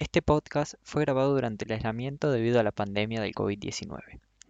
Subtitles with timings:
[0.00, 3.98] Este podcast fue grabado durante el aislamiento debido a la pandemia del COVID-19.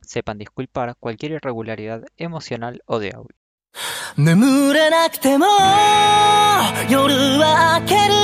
[0.03, 3.35] Sepan disculpar cualquier irregularidad emocional o de audio.
[4.17, 5.47] 眠れなくても
[6.91, 8.15] 夜は明ける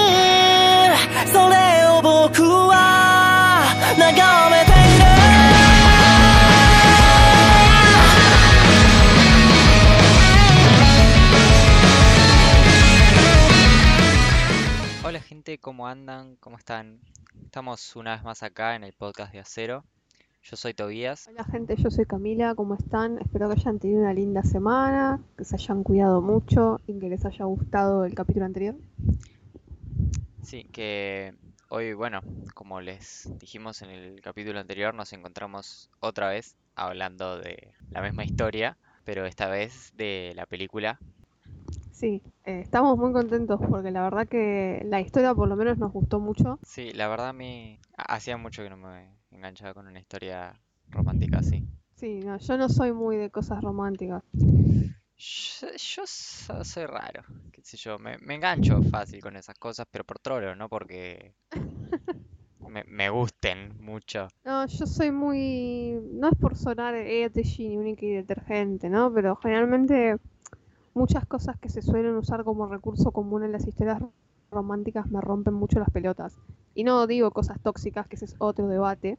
[1.32, 3.62] それを僕は
[3.96, 5.42] 眺めている
[15.44, 16.36] Gente, ¿cómo andan?
[16.36, 17.00] ¿Cómo están?
[17.44, 19.84] Estamos una vez más acá en el podcast de Acero.
[20.42, 21.28] Yo soy Tobías.
[21.28, 23.18] Hola gente, yo soy Camila, ¿cómo están?
[23.18, 27.26] Espero que hayan tenido una linda semana, que se hayan cuidado mucho y que les
[27.26, 28.74] haya gustado el capítulo anterior.
[30.42, 31.34] Sí, que
[31.68, 32.22] hoy, bueno,
[32.54, 38.24] como les dijimos en el capítulo anterior, nos encontramos otra vez hablando de la misma
[38.24, 40.98] historia, pero esta vez de la película.
[42.04, 45.90] Sí, eh, estamos muy contentos porque la verdad que la historia por lo menos nos
[45.90, 46.58] gustó mucho.
[46.62, 50.60] Sí, la verdad a mí ha- hacía mucho que no me enganchaba con una historia
[50.90, 51.64] romántica así.
[51.96, 54.22] Sí, no, yo no soy muy de cosas románticas.
[55.16, 59.86] Yo, yo so- soy raro, qué sé yo, me, me engancho fácil con esas cosas,
[59.90, 61.34] pero por trolo, no porque
[62.66, 64.28] me, me gusten mucho.
[64.44, 65.98] No, yo soy muy...
[66.12, 69.12] No es por sonar ETG ni única y detergente, ¿no?
[69.12, 70.16] Pero generalmente
[70.94, 74.00] muchas cosas que se suelen usar como recurso común en las historias
[74.50, 76.38] románticas me rompen mucho las pelotas.
[76.74, 79.18] Y no digo cosas tóxicas, que ese es otro debate,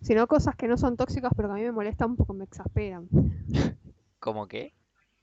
[0.00, 3.08] sino cosas que no son tóxicas pero que a mí me molestan porque me exasperan.
[4.18, 4.74] ¿Cómo qué?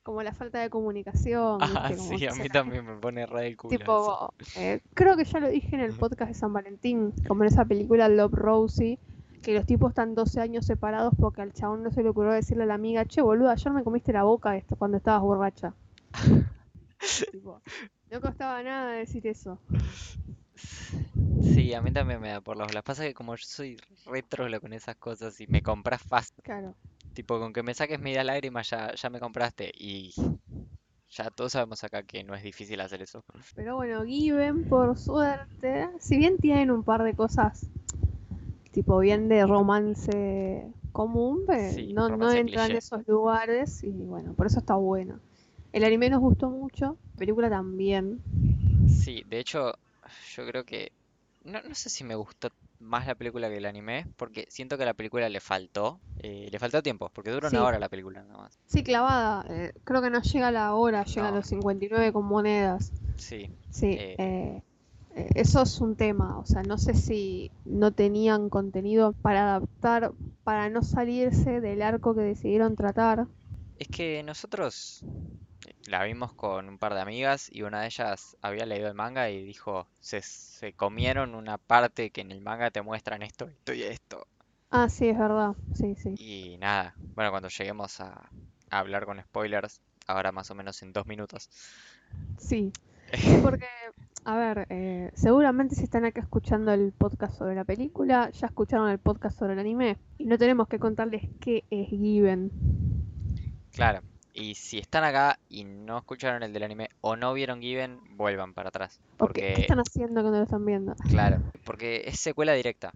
[0.03, 1.97] Como la falta de comunicación, Ah, ¿viste?
[1.97, 3.77] Como sí, a mí también me pone re el culo.
[3.77, 7.47] Tipo, eh, creo que ya lo dije en el podcast de San Valentín, como en
[7.47, 8.99] esa película Love Rosie,
[9.43, 12.63] que los tipos están 12 años separados porque al chabón no se le ocurrió decirle
[12.63, 15.73] a la amiga, che, boludo, ayer me comiste la boca esto cuando estabas borracha.
[17.31, 17.61] Tipo,
[18.09, 19.59] no costaba nada decir eso.
[21.41, 22.83] Sí, a mí también me da por los bolas.
[22.83, 26.75] Pasa que como yo soy re trolo con esas cosas y me compras fácil, Claro.
[27.13, 30.13] tipo con que me saques media lágrima ya, ya me compraste y
[31.09, 33.23] ya todos sabemos acá que no es difícil hacer eso.
[33.55, 37.67] Pero bueno, Given, por suerte, si bien tienen un par de cosas,
[38.73, 44.33] tipo bien de romance común, pe- Sí, no, no entran en esos lugares y bueno,
[44.33, 45.21] por eso está bueno.
[45.71, 48.21] El anime nos gustó mucho, la película también.
[48.85, 49.73] Sí, de hecho,
[50.35, 50.91] yo creo que
[51.43, 54.83] no, no sé si me gustó más la película que el anime, porque siento que
[54.83, 58.21] a la película le faltó, eh, le faltó tiempo, porque dura una hora la película
[58.23, 58.59] nada más.
[58.67, 62.25] Sí, clavada, eh, creo que no llega a la hora, llega a los 59 con
[62.25, 62.91] monedas.
[63.17, 64.61] Sí, Sí, Eh.
[65.15, 70.13] Eso es un tema, o sea, no sé si no tenían contenido para adaptar,
[70.43, 73.27] para no salirse del arco que decidieron tratar.
[73.75, 75.03] es que nosotros
[75.67, 78.93] eh, la vimos con un par de amigas y una de ellas había leído el
[78.95, 83.47] manga y dijo, se, se comieron una parte que en el manga te muestran esto,
[83.47, 84.27] esto y esto.
[84.71, 86.17] Ah, sí, es verdad, sí, sí.
[86.17, 88.29] Y nada, bueno, cuando lleguemos a,
[88.69, 91.49] a hablar con spoilers, ahora más o menos en dos minutos.
[92.37, 92.71] Sí,
[93.43, 93.67] porque,
[94.25, 98.89] a ver, eh, seguramente si están acá escuchando el podcast sobre la película, ya escucharon
[98.89, 99.97] el podcast sobre el anime.
[100.17, 102.51] Y no tenemos que contarles qué es Given.
[103.71, 104.01] Claro,
[104.33, 108.53] y si están acá y no escucharon el del anime o no vieron Given, vuelvan
[108.53, 108.99] para atrás.
[109.17, 110.95] Porque, ¿qué están haciendo que no lo están viendo?
[111.09, 112.91] claro, porque es secuela directa.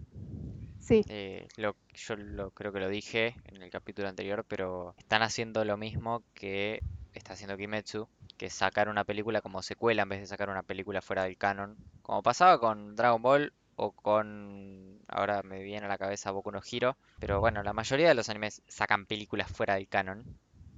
[0.80, 5.22] Sí, Eh, lo, yo lo, creo que lo dije en el capítulo anterior, pero están
[5.22, 6.80] haciendo lo mismo que
[7.12, 8.08] está haciendo Kimetsu,
[8.38, 11.76] que sacar una película como secuela en vez de sacar una película fuera del canon.
[12.02, 14.98] Como pasaba con Dragon Ball o con...
[15.08, 18.28] Ahora me viene a la cabeza Boku no Hero, pero bueno, la mayoría de los
[18.28, 20.24] animes sacan películas fuera del canon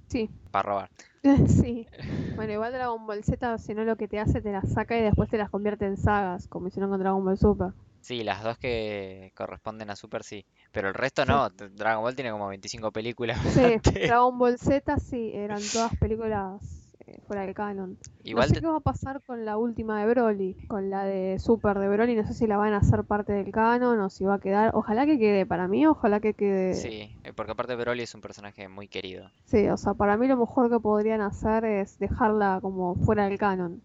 [0.08, 0.28] sí.
[0.50, 0.90] para robar.
[1.48, 1.86] Sí.
[2.34, 5.02] Bueno, igual Dragon Ball Z, si no lo que te hace, te las saca y
[5.02, 7.72] después te las convierte en sagas, como hicieron con Dragon Ball Super.
[8.00, 11.28] Sí, las dos que corresponden a Super sí, pero el resto Sí.
[11.28, 11.50] no.
[11.50, 13.38] Dragon Ball tiene como 25 películas.
[13.52, 13.76] Sí.
[14.06, 16.79] Dragon Ball Z sí, eran todas películas
[17.26, 17.98] fuera del canon.
[18.24, 21.38] No sé te- qué va a pasar con la última de Broly, con la de
[21.38, 24.24] Super de Broly, no sé si la van a hacer parte del canon o si
[24.24, 24.70] va a quedar.
[24.74, 26.74] Ojalá que quede, para mí, ojalá que quede.
[26.74, 29.30] Sí, eh, porque aparte Broly es un personaje muy querido.
[29.44, 33.38] Sí, o sea, para mí lo mejor que podrían hacer es dejarla como fuera del
[33.38, 33.82] canon.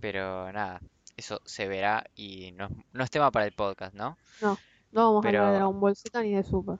[0.00, 0.80] Pero nada,
[1.16, 4.16] eso se verá y no, es- no es tema para el podcast, ¿no?
[4.40, 4.56] No,
[4.92, 6.78] no vamos a hablar de Dragon Ball Z ni de Super.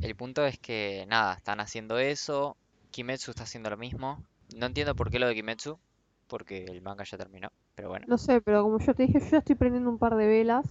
[0.00, 2.56] el punto es que nada, están haciendo eso,
[2.90, 4.20] Kimetsu está haciendo lo mismo.
[4.56, 5.78] No entiendo por qué lo de Kimetsu,
[6.26, 8.08] porque el manga ya terminó, pero bueno.
[8.08, 10.66] No sé, pero como yo te dije, yo ya estoy prendiendo un par de velas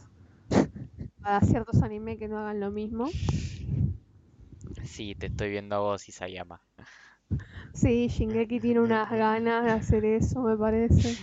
[1.22, 3.14] para ciertos anime que no hagan lo mismo.
[4.86, 6.62] Sí, te estoy viendo a vos, Isayama.
[7.74, 11.18] Sí, Shingeki tiene unas ganas de hacer eso, me parece.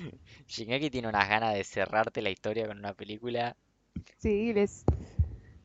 [0.48, 3.54] Shingeki tiene unas ganas de cerrarte la historia con una película
[4.18, 4.84] Sí, les,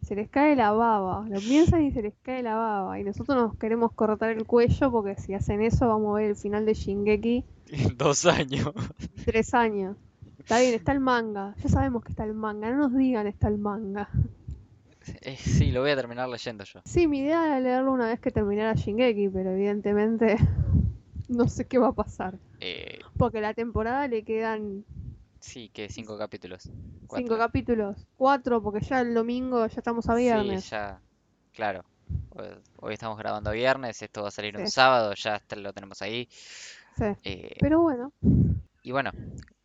[0.01, 1.25] se les cae la baba.
[1.29, 2.99] Lo piensan y se les cae la baba.
[2.99, 6.35] Y nosotros nos queremos cortar el cuello porque si hacen eso vamos a ver el
[6.35, 7.43] final de Shingeki
[7.95, 8.71] dos años.
[9.25, 9.97] tres años.
[10.39, 11.53] Está bien, está el manga.
[11.61, 12.71] Ya sabemos que está el manga.
[12.71, 14.09] No nos digan está el manga.
[15.21, 16.81] Eh, sí, lo voy a terminar leyendo yo.
[16.85, 20.37] Sí, mi idea era leerlo una vez que terminara Shingeki, pero evidentemente
[21.29, 22.37] no sé qué va a pasar.
[22.59, 24.83] Eh, Porque la temporada le quedan
[25.39, 26.69] sí, que cinco capítulos.
[27.15, 27.97] Cinco capítulos.
[28.17, 30.63] Cuatro, porque ya el domingo ya estamos a viernes.
[30.63, 30.99] Sí, ya,
[31.53, 31.83] claro.
[32.77, 34.71] Hoy, estamos grabando viernes, esto va a salir un Sí.
[34.73, 36.27] sábado, ya lo tenemos ahí.
[36.97, 37.05] Sí.
[37.23, 38.11] Eh, Pero bueno,
[38.81, 39.11] y bueno,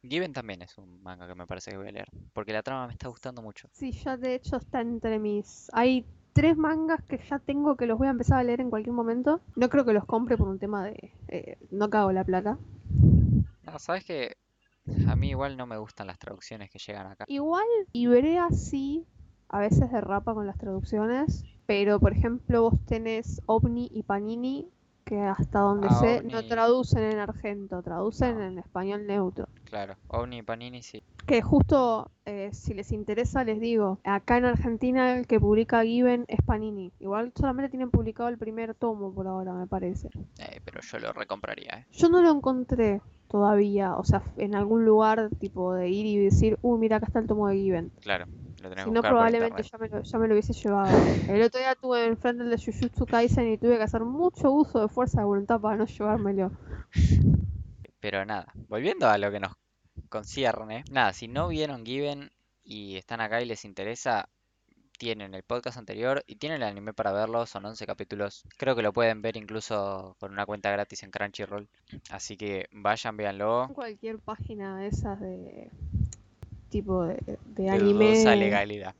[0.02, 2.86] Given también es un manga que me parece que voy a leer, porque la trama
[2.86, 3.68] me está gustando mucho.
[3.72, 5.70] sí, ya de hecho está entre mis...
[5.72, 8.94] Hay tres mangas que ya tengo que los voy a empezar a leer en cualquier
[8.94, 9.40] momento.
[9.56, 11.12] No creo que los compre por un tema de...
[11.28, 12.58] eh, no cago la plata.
[13.62, 14.36] No, sabes que
[15.08, 17.24] a mí igual no me gustan las traducciones que llegan acá.
[17.28, 19.06] Igual, Ibrea sí,
[19.48, 24.68] a veces derrapa con las traducciones, pero por ejemplo vos tenés OVNI y Panini,
[25.04, 28.44] que hasta donde Ah, sé no traducen en argento, traducen No.
[28.44, 29.48] en español neutro.
[29.64, 31.02] Claro, Ovni y Panini sí.
[31.26, 36.24] Que justo, eh, si les interesa, les digo, acá en Argentina el que publica Given
[36.28, 36.92] es Panini.
[37.00, 40.08] Igual solamente tienen publicado el primer tomo por ahora, me parece.
[40.38, 41.86] Eh, pero yo lo recompraría, ¿eh?
[41.92, 43.00] Yo no lo encontré
[43.34, 47.18] todavía, o sea, en algún lugar tipo de ir y decir, uh, mira, acá está
[47.18, 47.90] el tomo de Given.
[48.00, 48.26] Claro,
[48.62, 50.96] lo tenés Si no, probablemente ya me, lo, ya me lo hubiese llevado.
[51.28, 54.82] El otro día tuve enfrente el de Jujutsu Kaisen y tuve que hacer mucho uso
[54.82, 56.52] de fuerza de voluntad para no llevármelo.
[57.98, 59.56] Pero nada, volviendo a lo que nos
[60.08, 62.30] concierne, nada, si no vieron Given
[62.62, 64.28] y están acá y les interesa,
[65.04, 68.42] tienen el podcast anterior y tienen el anime para verlo, son 11 capítulos.
[68.56, 71.68] Creo que lo pueden ver incluso con una cuenta gratis en Crunchyroll.
[72.10, 73.70] Así que vayan, véanlo.
[73.74, 75.70] Cualquier página de esas de
[76.70, 77.16] tipo de,
[77.56, 78.94] de De anime dudosa legalidad.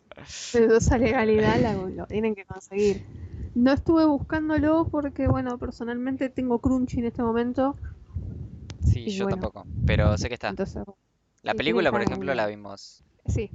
[0.52, 3.00] de dudosa legalidad la- lo tienen que conseguir.
[3.54, 7.76] No estuve buscándolo porque, bueno, personalmente tengo Crunchy en este momento.
[8.84, 9.36] Sí, Y yo bueno.
[9.40, 10.50] tampoco, pero sé que está.
[10.50, 10.82] Entonces,
[11.42, 13.50] La película, por ejemplo, la vimos, sí,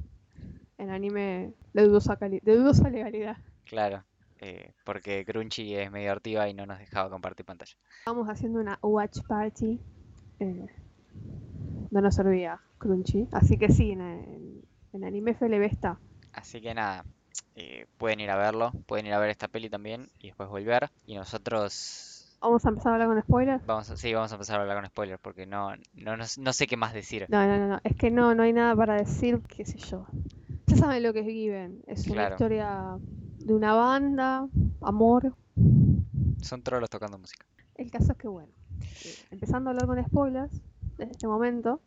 [0.80, 3.38] en anime de dudosa, de dudosa legalidad.
[3.66, 4.04] claro,
[4.42, 7.74] eh, porque Crunchy es medio hortiva y no nos dejaba compartir pantalla.
[8.00, 9.80] Estábamos haciendo una watch party.
[10.40, 10.66] Eh,
[11.92, 13.28] no nos servía Crunchy.
[13.32, 14.62] Así que sí, en, en-
[14.94, 16.00] en Anime FLB está.
[16.34, 17.04] Así que nada,
[17.56, 20.90] eh, pueden ir a verlo, pueden ir a ver esta peli también y después volver.
[21.06, 23.66] Y nosotros Vamos a empezar a hablar con spoilers.
[23.68, 26.54] vamos a, sí, vamos a empezar a hablar con spoilers porque no, no, no, no
[26.54, 27.26] sé qué más decir.
[27.30, 27.80] No, no, no, no.
[27.84, 30.06] Es que no, no hay nada para decir, qué sé yo.
[30.80, 31.82] Saben lo que es Given.
[31.88, 32.36] Es una Claro.
[32.36, 32.98] historia
[33.46, 34.48] de una banda,
[34.82, 35.34] amor.
[36.42, 37.46] Son trolos tocando música.
[37.76, 40.62] El caso es que, bueno, eh, empezando a hablar con spoilers,
[40.98, 41.82] desde este momento,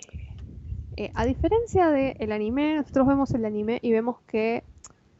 [0.97, 4.63] eh, a diferencia del anime, nosotros vemos el anime y vemos que,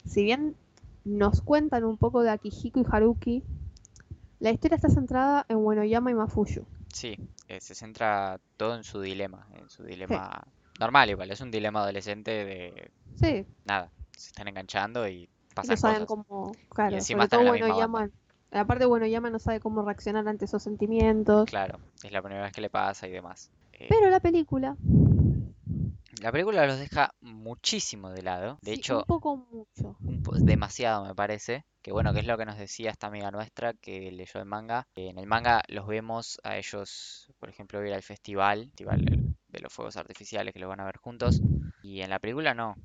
[0.05, 0.55] si bien
[1.05, 3.43] nos cuentan un poco de Akihiko y Haruki,
[4.41, 6.65] la historia está centrada en Uenoyama y Mafuyu.
[6.93, 7.17] Sí,
[7.49, 10.43] eh, se centra todo en su dilema, en su dilema
[10.83, 15.29] normal igual, es un dilema adolescente de Sí, nada, se están enganchando y
[15.63, 16.07] y pasan no saben cosas.
[16.07, 18.11] cómo, claro, encima sobre están en la misma Uenoyama,
[18.51, 21.49] aparte Uenoyama no sabe cómo reaccionar ante esos sentimientos.
[21.49, 23.51] Claro, es la primera vez que le pasa y demás.
[23.75, 24.77] Eh, Pero la película,
[26.21, 29.99] la película los deja muchísimo de lado, de sí, hecho, un poco mucho.
[30.07, 33.31] un po- demasiado me parece, que bueno, que es lo que nos decía esta amiga
[33.33, 34.87] nuestra que leyó el manga.
[34.97, 39.03] en el manga los vemos a ellos, por ejemplo, ir al festival, festival
[39.53, 41.43] de los fuegos artificiales que los van a ver juntos,
[41.83, 42.79] y en la película no.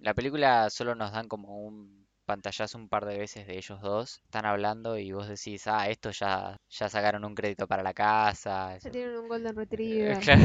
[0.00, 4.20] La película solo nos dan como un pantallazo un par de veces de ellos dos,
[4.24, 8.78] están hablando y vos decís, ah, estos ya, ya sacaron un crédito para la casa,
[8.80, 10.18] Ya tienen un Golden Eh, Retriever.
[10.22, 10.42] claro.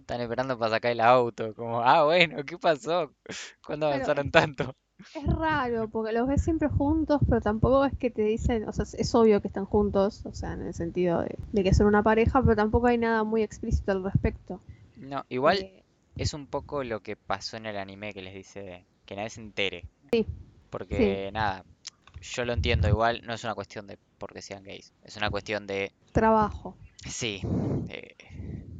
[0.00, 3.14] Están esperando para sacar el auto, como, ah, bueno, ¿qué pasó?
[3.64, 4.76] ¿Cuándo avanzaron tanto?
[4.98, 8.84] Es raro, porque los ves siempre juntos, pero tampoco es que te dicen, o sea,
[8.84, 12.02] es- obvio que están juntos, o sea, en el sentido de, de que son una
[12.02, 14.60] pareja, pero tampoco hay nada muy explícito al respecto.
[14.96, 15.84] No, igual Eh,
[16.16, 19.40] es un poco lo que pasó en el anime que les dice que nadie se
[19.40, 19.84] entere.
[20.12, 20.26] Sí.
[20.70, 21.64] Porque nada,
[22.20, 25.66] yo lo entiendo igual, no es una cuestión de porque sean gays, es una cuestión
[25.66, 27.42] de, trabajo, sí,
[27.88, 28.73] eh, sí.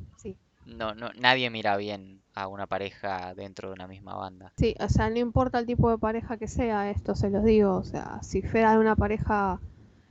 [0.66, 4.52] No, no, nadie mira bien a una pareja dentro de una misma banda.
[4.56, 7.76] Sí, o sea, no importa el tipo de pareja que sea, esto se los digo,
[7.76, 9.60] o sea, si fuera una pareja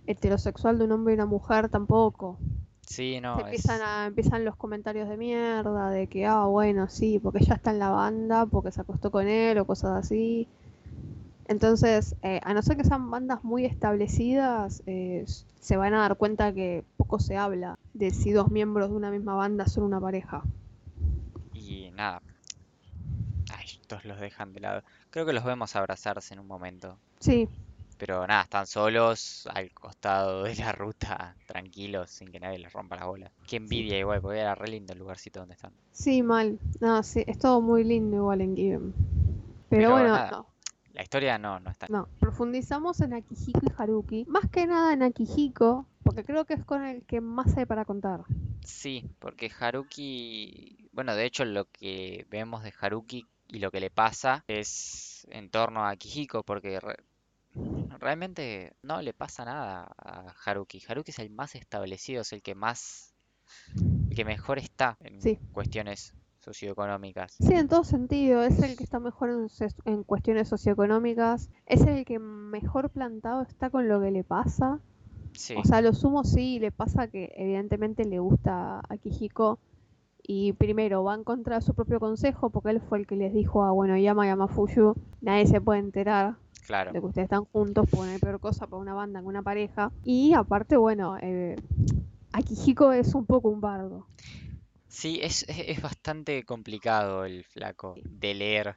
[0.08, 2.38] heterosexual de un hombre y una mujer, tampoco.
[2.88, 6.90] Sí, no, Se es, empiezan a, empiezan los comentarios de mierda, de que, ah, bueno,
[6.90, 10.48] sí, porque ya está en la banda, porque se acostó con él o cosas así.
[11.48, 15.26] Entonces, eh, a no ser que sean bandas muy establecidas, eh,
[15.60, 19.12] se van a dar cuenta que poco se habla de si dos miembros de una
[19.12, 20.44] misma banda son una pareja.
[21.54, 22.22] y nada,
[23.50, 24.84] ay, estos los dejan de lado.
[25.10, 27.00] Creo que los vemos abrazarse en un momento.
[27.20, 27.48] Sí,
[27.98, 32.96] Pero nada, están solos al costado de la ruta, tranquilos, sin que nadie les rompa
[32.98, 33.32] la bola.
[33.48, 35.74] Qué envidia igual, porque era re lindo el lugarcito donde están.
[35.92, 36.60] sí, mal.
[36.82, 38.94] No, sí, es todo muy lindo igual en Given.
[39.70, 40.48] Pero, Pero bueno, no,
[41.14, 41.86] historia no, no está.
[41.90, 42.08] no.
[42.20, 44.26] Profundizamos en Akihiko y Haruki.
[44.28, 47.86] Más que nada en Akihiko, porque creo que es con el que más hay para
[47.86, 48.22] contar.
[48.66, 53.92] Sí, porque Haruki, bueno, de hecho lo que vemos de Haruki y lo que le
[53.92, 56.98] pasa es en torno a Kihiko, porque re-
[58.00, 60.82] realmente no le pasa nada a Haruki.
[60.88, 63.14] Haruki es el más establecido, es el que más,
[64.10, 65.38] el que mejor está en Sí.
[65.52, 67.34] cuestiones socioeconómicas.
[67.40, 69.48] Sí, en todo sentido, es el que está mejor en,
[69.86, 74.80] en cuestiones socioeconómicas, es el que mejor plantado está con lo que le pasa.
[75.34, 79.58] Sí, O sea, lo sumo sí, le pasa que evidentemente le gusta a Kijiko
[80.22, 83.34] y primero va en contra de su propio consejo porque él fue el que les
[83.34, 86.36] dijo a bueno, Yama Yamafuyu, nadie se puede enterar
[86.66, 86.94] claro.
[86.94, 89.42] de que ustedes están juntos porque no hay peor cosa para una banda que una
[89.42, 89.92] pareja.
[90.04, 91.56] Y aparte, bueno, eh,
[92.32, 94.08] Akihiko es un poco un bardo.
[94.94, 98.76] Sí, es, es, bastante complicado el flaco de leer.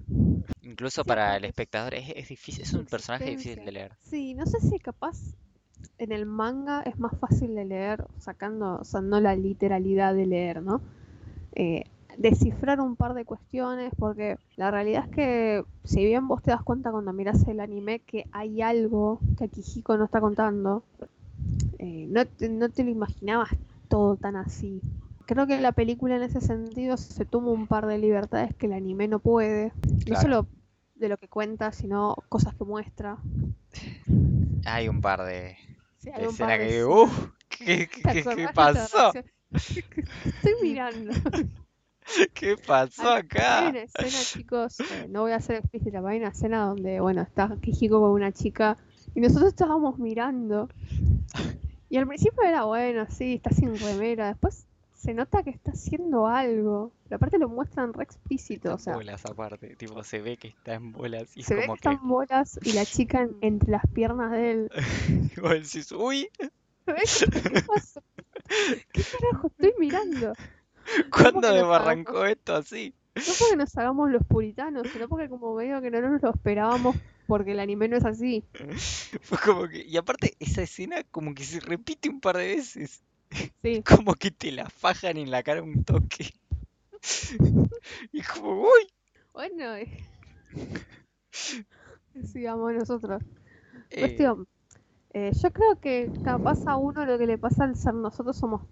[0.62, 3.92] Incluso Sí, para el espectador es, es difícil, es un personaje difícil de leer.
[4.00, 5.18] Sí, no sé si capaz
[5.98, 10.24] en el manga es más fácil de leer, sacando, o sea, no la literalidad de
[10.24, 10.80] leer, ¿no?
[11.54, 11.84] Eh,
[12.16, 16.62] descifrar un par de cuestiones, porque la realidad es que si bien vos te das
[16.62, 20.82] cuenta cuando miras el anime que hay algo que Akihiko no está contando,
[21.78, 23.50] eh, no te, no te lo imaginabas
[23.88, 24.80] todo tan así.
[25.26, 28.72] Creo que la película en ese sentido se toma un par de libertades que el
[28.72, 29.72] anime no puede.
[30.08, 30.46] No solo
[30.94, 33.18] de lo que cuenta, sino cosas que muestra.
[34.64, 35.56] Hay un par de,
[35.98, 39.12] Sí, de escenas que, uff, ¿qué, qué, ¿Te qué- acordás qué de esta pasó?
[40.24, 41.12] Estoy mirando.
[42.34, 43.70] ¿Qué pasó Hay, hay acá?
[43.70, 47.22] una escena, chicos, eh, no voy a ser explícita, pero hay una escena donde, bueno,
[47.22, 48.76] está Kijiko con una chica
[49.14, 50.68] y nosotros estábamos mirando.
[51.88, 54.28] Y al principio era bueno, sí, está sin remera.
[54.28, 54.66] Después
[55.06, 56.92] se nota que está haciendo algo.
[57.04, 60.36] Pero aparte lo muestran re explícito, o Está sea, en bolas aparte, tipo se ve
[60.36, 63.36] que está en bolas y se ve que que están bolas y la chica en-
[63.40, 64.70] entre las piernas de él.
[65.42, 66.28] vos decís, uy,
[66.84, 68.02] ¿Qué pasó?
[68.92, 70.32] ¿Qué carajo estoy mirando?
[71.10, 72.94] ¿cuándo nos arrancó esto así?
[73.16, 76.94] No porque nos hagamos los puritanos, sino porque como medio que no nos lo esperábamos
[77.26, 78.44] porque el anime no es así.
[79.22, 83.02] Fue como que, y aparte esa escena como que se repite un par de veces,
[83.62, 86.32] Sí, como que te la fajan en la cara un toque.
[88.12, 88.88] Y como, uy,
[89.32, 89.74] bueno.
[89.76, 89.88] eh.
[92.32, 93.22] Sigamos nosotros.
[93.90, 94.46] eh, Cuestión.
[95.14, 98.62] eh, yo creo que capaz a uno lo que le pasa al ser nosotros somos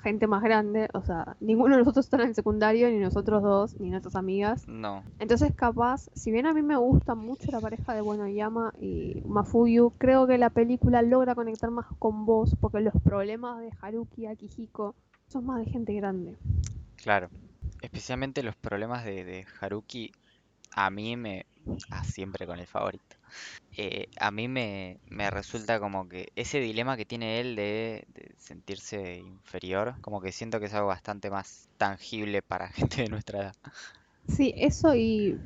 [0.00, 3.78] gente más grande, o sea, ninguno de nosotros está en el secundario, ni nosotros dos,
[3.80, 4.66] ni nuestras amigas.
[4.68, 8.72] no, Entonces, capaz, si bien a mí me gusta mucho la pareja de bueno Yama
[8.80, 13.70] y Mafuyu, creo que la película logra conectar más con vos, porque los problemas de
[13.80, 14.94] Haruki y Akihiko
[15.28, 16.36] son más de gente grande.
[16.96, 17.28] claro.
[17.82, 20.12] Especialmente los problemas de, de Haruki,
[20.72, 21.46] a mí me...
[21.90, 23.16] Ah, siempre con el favorito.
[23.76, 28.34] Eh, a mí me, me resulta como que ese dilema que tiene él de, de
[28.38, 33.40] sentirse inferior, como que siento que es algo bastante más tangible para gente de nuestra
[33.40, 33.54] edad.
[34.28, 35.36] Sí, eso y,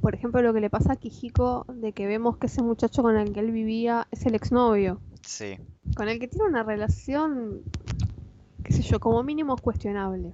[0.00, 3.16] por ejemplo, lo que le pasa a Akihiko, de que vemos que ese muchacho con
[3.16, 5.58] el que él vivía es el exnovio, Sí,
[5.96, 7.62] con el que tiene una relación,
[8.64, 10.32] qué sé yo, como mínimo cuestionable.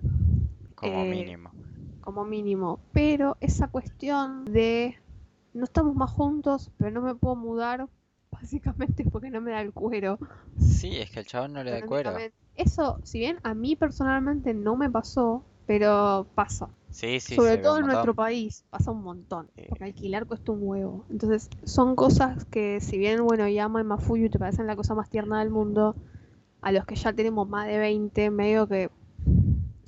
[0.75, 1.51] como Eh, mínimo.
[2.13, 2.81] Como mínimo.
[2.93, 4.99] Pero esa cuestión de
[5.55, 7.89] no estamos más juntos, pero no me puedo mudar,
[8.33, 10.19] básicamente porque no me da el cuero.
[10.59, 12.17] Sí, es que el chabón no le da el cuero.
[12.57, 16.69] Eso, si bien a mí personalmente no me pasó, pero pasa.
[16.91, 19.49] Sí, sí, Sobre todo en nuestro país, pasa un montón.
[19.69, 21.05] Porque alquilar cuesta un huevo.
[21.09, 25.09] Entonces, son cosas que, si bien, bueno, Yama y Mafuyu te parecen la cosa más
[25.09, 25.95] tierna del mundo,
[26.61, 28.91] a los que ya tenemos más de 20, medio que.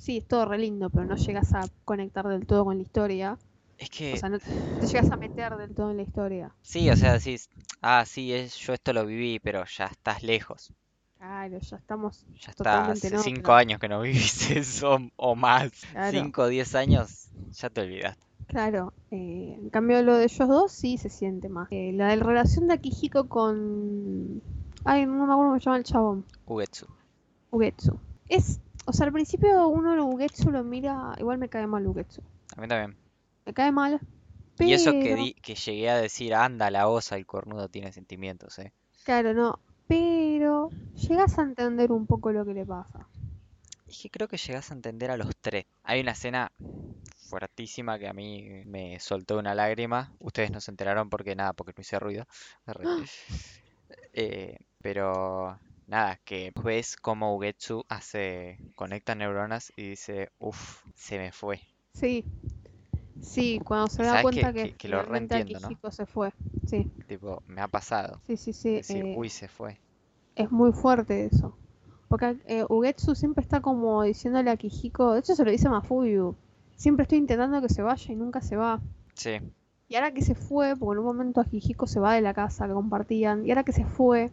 [0.03, 3.37] Sí, es todo re lindo, pero no llegas a conectar del todo con la historia.
[3.77, 4.51] Es que, O sea, no te,
[4.85, 6.53] llegas a meter del todo en la historia.
[6.61, 7.49] sí, o sea, decís,
[7.81, 10.73] ah, sí, es, yo esto lo viví, pero ya estás lejos.
[11.15, 15.71] Claro, ya estamos Ya está, hace cinco años que no vivís eso o más.
[15.93, 16.19] Claro.
[16.19, 18.27] Cinco o diez años, ya te olvidaste.
[18.47, 21.69] Claro, eh, en cambio lo de ellos dos sí se siente más.
[21.71, 24.41] Eh, la de la relación de Akihiko con...
[24.83, 26.25] Ay, no me acuerdo cómo se llama el chabón.
[26.45, 26.87] Ugetsu.
[27.51, 27.97] Ugetsu.
[28.27, 32.21] Es, o sea, al principio uno lo Ugetsu lo mira, igual me cae mal Ugetsu.
[32.57, 32.97] A mí también.
[33.45, 33.99] Me cae mal,
[34.59, 38.57] Y eso que, di- que llegué a decir, anda, la osa, el cornudo tiene sentimientos,
[38.59, 38.71] eh.
[39.05, 39.59] Claro, no.
[39.87, 43.07] Pero llegas a entender un poco lo que le pasa.
[43.87, 45.65] Es que creo que llegás a entender a los tres.
[45.83, 46.51] Hay una escena
[47.29, 50.13] fuertísima que a mí me soltó una lágrima.
[50.19, 52.25] Ustedes no se enteraron porque nada, porque no hice ruido.
[54.13, 61.31] Eh, pero nada, que ves cómo Ugetsu hace, conecta neuronas y dice, uff, se me
[61.31, 61.61] fue.
[61.93, 62.25] Sí,
[63.21, 65.79] sí, cuando se da cuenta que, que que, que lo reentiendo, ¿no?
[65.91, 66.31] Se fue.
[66.65, 68.21] Sí, Tipo, me ha pasado.
[68.27, 68.69] sí, sí, sí.
[68.73, 69.81] Decir, eh, uy, se fue.
[70.35, 71.57] es muy fuerte eso.
[72.07, 75.71] Porque eh, Ugetsu siempre está como diciéndole a Akihiko, de hecho se lo dice a
[75.71, 76.35] Mafuyu,
[76.75, 78.79] siempre estoy intentando que se vaya y nunca se va.
[79.15, 79.39] Sí,
[79.87, 82.67] Y ahora que se fue, porque en un momento Akihiko se va de la casa
[82.67, 84.29] que compartían, y ahora que se fue,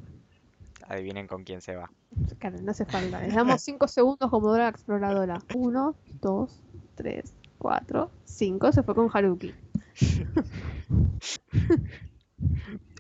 [0.90, 1.90] adivinen con quién se va.
[2.38, 5.38] claro, no hace falta, les damos 5 segundos como Dora la Exploradora.
[5.54, 6.50] 1, 2,
[6.97, 9.54] 3, 4, 5, se fue con Haruki.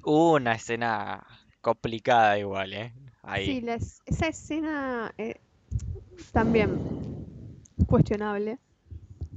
[0.04, 1.26] Hubo una escena
[1.60, 2.92] complicada igual, ¿eh?
[2.92, 3.64] Sí, Ahí.
[3.68, 5.34] es- esa escena eh,
[6.32, 6.80] también
[7.86, 8.58] cuestionable.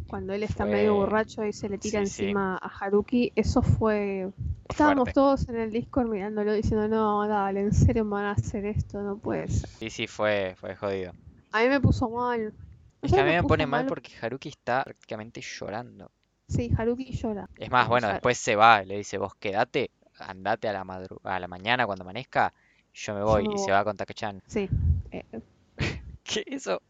[0.08, 3.62] Cuando él está medio borracho y se le tira Sí, sí, encima a Haruki, eso
[3.62, 4.30] fue...
[4.70, 5.14] Estábamos fuerte.
[5.14, 9.02] todos en el Discord mirándolo diciendo, no, dale, en serio me van a hacer esto,
[9.02, 9.70] no puede ser.
[9.80, 11.14] Sí, sí, fue, fue jodido.
[11.54, 12.54] A mí me puso mal.
[13.04, 16.12] Es que a mí me pone mal porque Haruki está prácticamente llorando.
[16.48, 17.50] sí, Haruki llora.
[17.56, 19.90] Es más, bueno, después se va, le dice, vos quedate,
[20.20, 22.54] andate a la madru- a la mañana cuando amanezca,
[22.94, 24.42] yo me yo voy, me y se va con Take-chan.
[24.48, 24.70] Sí,
[25.12, 25.42] eh,
[26.24, 26.82] Que eso,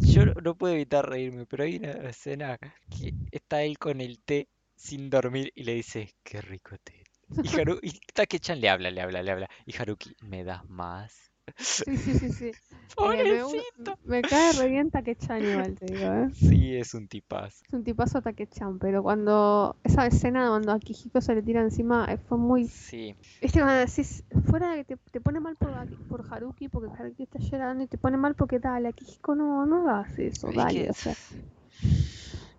[0.00, 2.58] yo no, no puedo evitar reírme, pero hay una escena
[2.90, 7.02] que está él con el té sin dormir y le dice, qué rico té.
[7.42, 9.50] Y, Haru, y Take-chan le habla, le habla, le habla.
[9.64, 11.12] Y Haruki, ¿me das más?
[11.58, 12.52] sí, sí, sí, sí.
[14.04, 16.28] Me, cae re bien Take-chan igual, te digo, ¿eh?
[16.34, 17.64] Sí, es un tipazo.
[17.66, 22.06] Es un tipazo Take-chan, pero cuando esa escena cuando a Akihiko se le tira encima
[22.08, 22.68] eh, fue muy...
[22.68, 25.72] Sí, Viste cuando decís, fuera de que te, te pone mal por,
[26.08, 29.88] por Haruki, porque Haruki está llorando y te pone mal porque dale, Akihiko no, no
[29.88, 31.14] hagas eso, es dale, o sea,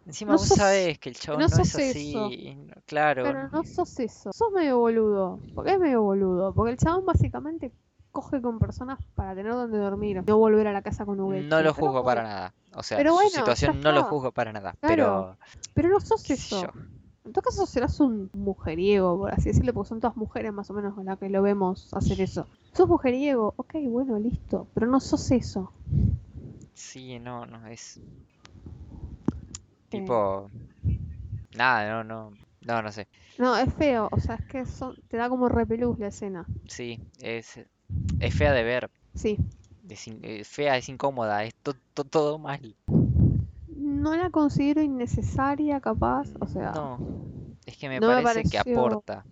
[0.07, 2.73] encima no vos sos, sabés que el chabón no no es sos eso, así, no-
[2.85, 7.05] claro, pero no sos eso, sos medio boludo, porque es medio boludo, porque el chabón
[7.05, 7.71] básicamente
[8.11, 11.63] coge con personas para tener donde dormir, no volver a la casa con no Ugetsu,
[11.63, 12.53] lo juzgo para nada.
[12.73, 15.37] O sea, pero bueno, situación no lo juzgo para nada, claro, pero
[15.73, 16.33] pero no sos yo.
[16.33, 16.73] eso.
[17.25, 20.73] En todo caso serás un mujeriego, por así decirlo, porque son todas mujeres más o
[20.73, 22.47] menos con las que lo vemos hacer eso.
[22.71, 25.71] Sos mujeriego, ok, bueno, listo, pero no sos eso.
[26.73, 27.99] Sí, no, no, es
[29.89, 30.49] tipo,
[31.55, 33.07] nada, no, no, no, no sé.
[33.37, 36.45] no, es feo, o sea, es que son, te da como repelús la escena.
[36.67, 37.59] Sí, es,
[38.19, 39.37] es fea de ver, Sí,
[39.89, 42.75] es, in- es fea, es incómoda, es to- to- todo mal.
[43.77, 46.99] no la considero innecesaria, capaz, o sea, No,
[47.65, 49.25] es que me no me parece que aporta.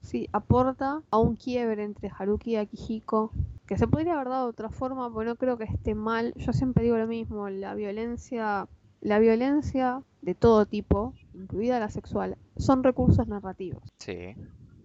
[0.00, 3.32] sí, aporta a un quiebre entre Haruki y Akihiko,
[3.66, 6.32] que se podría haber dado de otra forma, porque no creo que esté mal.
[6.36, 8.68] Yo siempre digo lo mismo, la violencia,
[9.02, 13.82] la violencia de todo tipo, incluida la sexual, son recursos narrativos.
[13.98, 14.34] Sí,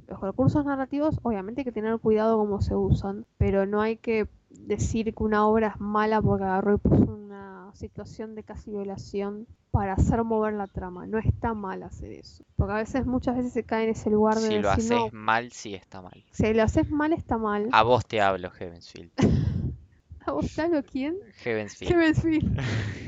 [0.07, 4.27] Los recursos narrativos, obviamente hay que tener cuidado cómo se usan, pero no hay que
[4.49, 9.45] decir que una obra es mala porque agarró y puso una situación de casi violación
[9.69, 11.05] para hacer mover la trama.
[11.05, 12.43] No está mal hacer eso.
[12.55, 15.13] Porque a veces, muchas veces se cae en ese lugar de si lo no, haces
[15.13, 16.23] mal, sí está mal.
[16.31, 17.67] si lo haces mal está mal.
[17.71, 19.11] A vos te hablo, Heavensfield.
[20.25, 21.15] ¿A vos claro quién?
[21.43, 22.15] Heavensfield.
[22.15, 22.43] Smith.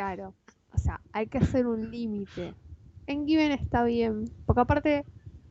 [0.00, 0.34] Claro.
[0.74, 2.54] O sea, hay que hacer un límite.
[3.06, 5.04] En Given está bien, porque aparte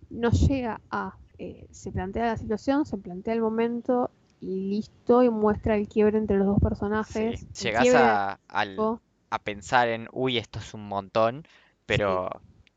[0.09, 1.15] no llega a...
[1.37, 6.17] eh, se plantea la situación, se plantea el momento y listo, y muestra el quiebre
[6.17, 7.47] entre los dos personajes.
[7.61, 9.01] Llegas a, al, Akihiko.
[9.29, 11.43] a pensar en, uy, esto es un montón,
[11.85, 11.85] Sí.
[11.85, 12.29] pero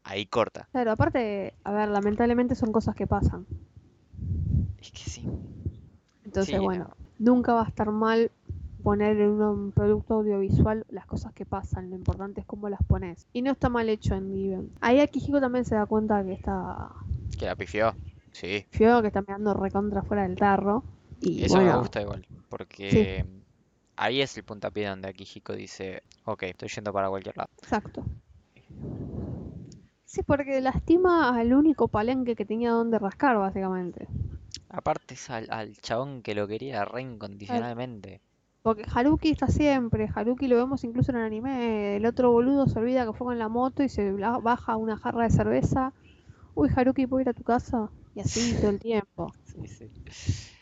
[0.04, 0.68] ahí corta.
[0.72, 3.46] Claro, aparte, a ver, lamentablemente son cosas que pasan.
[4.78, 5.26] Es que sí,
[6.24, 6.96] Entonces, sí, bueno, no.
[7.18, 8.30] nunca va a estar mal
[8.82, 13.26] poner en un producto audiovisual las cosas que pasan, lo importante es cómo las pones.
[13.32, 14.70] Y no está mal hecho en Given.
[14.80, 16.90] Ahí Akihiko también se da cuenta que está
[17.38, 17.94] Que la pifió.
[18.32, 20.84] Sí, feo, que está mirando recontra fuera del tarro.
[21.20, 23.26] Y eso me gusta igual, sí, porque
[23.96, 27.50] ahí es el puntapié donde Akihiko dice, ok, estoy yendo para cualquier lado.
[27.62, 28.04] exacto.
[30.04, 34.08] Sí, porque lastima al único palenque que tenía donde rascar, básicamente.
[34.68, 38.20] Aparte es al, al chabón que lo quería re incondicionalmente.
[38.62, 42.78] Porque Haruki está siempre, Haruki lo vemos incluso en el anime, el otro boludo se
[42.78, 45.92] olvida que fue con la moto y se baja una jarra de cerveza.
[46.54, 47.90] Uy, Haruki, ¿puedo ir a tu casa?
[48.14, 49.32] Y así todo el tiempo.
[49.44, 49.90] Sí, sí.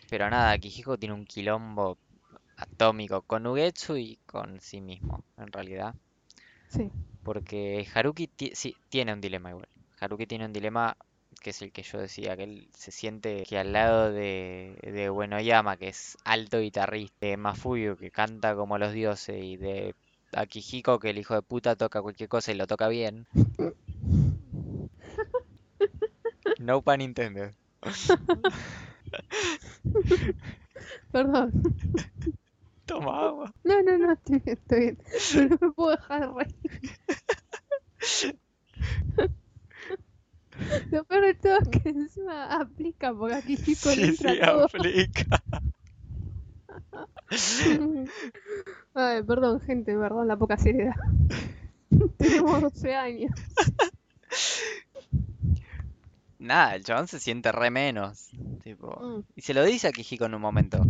[0.08, 1.98] Pero nada, Akihiko tiene un quilombo
[2.56, 5.94] atómico con Ugetsu y con sí mismo, en realidad.
[6.68, 6.90] Sí,
[7.22, 9.68] Porque Haruki sí, tiene un dilema igual.
[10.00, 10.96] Haruki tiene un dilema
[11.40, 15.11] que es el que yo decía, que él se siente que al lado de, de
[15.11, 19.94] Uenoyama, que es alto guitarrista, de Mafuyu, que canta como los dioses, y de
[20.33, 23.26] a Kijiko que el hijo de puta toca cualquier cosa y lo toca bien.
[26.59, 27.55] No pun intended.
[31.12, 31.50] Perdón.
[32.87, 33.55] Toma agua.
[33.64, 34.98] No, no, no, estoy bien, estoy bien.
[35.33, 36.59] Pero no me puedo dejar de reír.
[40.90, 44.40] Lo peor de todo es que encima aplica, porque aquí chico le Sí, entra sí,
[44.44, 44.64] todo.
[44.64, 45.42] aplica.
[48.94, 50.94] Ay, perdón, gente, perdón la poca seriedad.
[52.16, 53.32] Tenemos 12 años.
[56.38, 58.30] Nada, el chabón se siente re menos.
[58.64, 58.98] Tipo.
[59.00, 59.22] Mm.
[59.36, 60.82] Y se lo dice a Kijiko en un momento.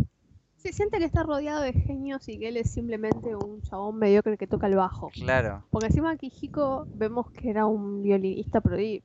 [0.57, 4.37] Se siente que está rodeado de genios y que él es simplemente un chabón mediocre
[4.37, 5.09] que toca el bajo.
[5.09, 5.65] Claro.
[5.71, 9.03] Porque encima Kijiko vemos que era un violinista prodi-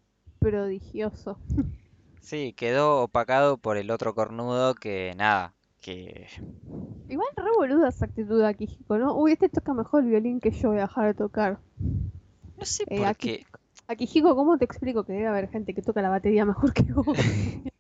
[0.51, 1.39] prodigioso.
[2.21, 6.29] Sí, quedó opacado por el otro cornudo que nada, que
[7.09, 9.17] Igual re boluda esa actitud de Kijiko, ¿no?
[9.17, 11.59] Uy, este toca mejor el violín que yo, voy a dejar de tocar.
[12.57, 13.45] no sé Eh, por qué.
[13.89, 16.83] A Kijiko, ¿cómo te explico que debe haber gente que toca la batería mejor que
[16.93, 17.17] vos?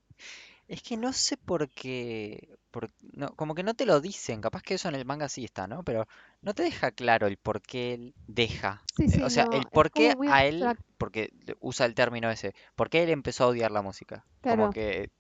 [0.69, 4.63] Es que no sé por qué, por- no, como que no te lo dicen, capaz
[4.63, 5.83] que eso en el manga sí está, ¿no?
[5.85, 6.07] Pero
[6.43, 8.85] no te deja claro el por qué él deja.
[8.97, 11.95] Sí, Eh, sí, o sea, no, el por qué como a él, porque usa el
[11.95, 14.27] término ese, por qué él empezó a odiar la música.
[14.47, 14.71] Como Claro.
[14.71, 15.11] que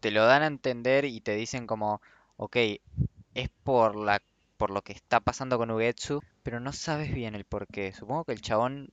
[0.00, 2.00] te lo dan a entender y te dicen como,
[2.36, 2.56] ok,
[3.34, 4.22] es por la,
[4.56, 7.92] por lo que está pasando con Ugetsu, pero no sabes bien el por qué.
[7.92, 8.90] Supongo que el chabón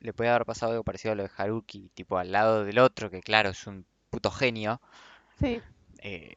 [0.00, 3.10] le puede haber pasado algo parecido a lo de Haruki, tipo al lado del otro,
[3.10, 4.80] que claro, es un puto genio.
[5.40, 5.62] Sí,
[6.02, 6.34] eh,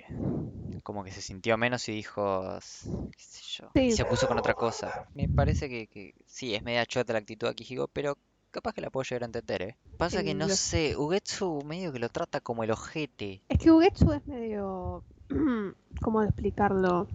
[0.84, 3.82] como que se sintió menos y dijo, "S- qué sé yo, Sí.
[3.88, 5.08] y se puso con otra cosa.
[5.13, 8.17] Me parece que, que sí, es media chota la actitud de Akihiko, pero
[8.52, 9.78] capaz que la puedo llegar a entender, ¿eh?
[9.97, 13.41] Pasa que no lo- sé, Ugetsu medio que lo trata como el ojete.
[13.49, 15.04] es que Ugetsu es medio...
[16.02, 17.08] ¿Cómo explicarlo?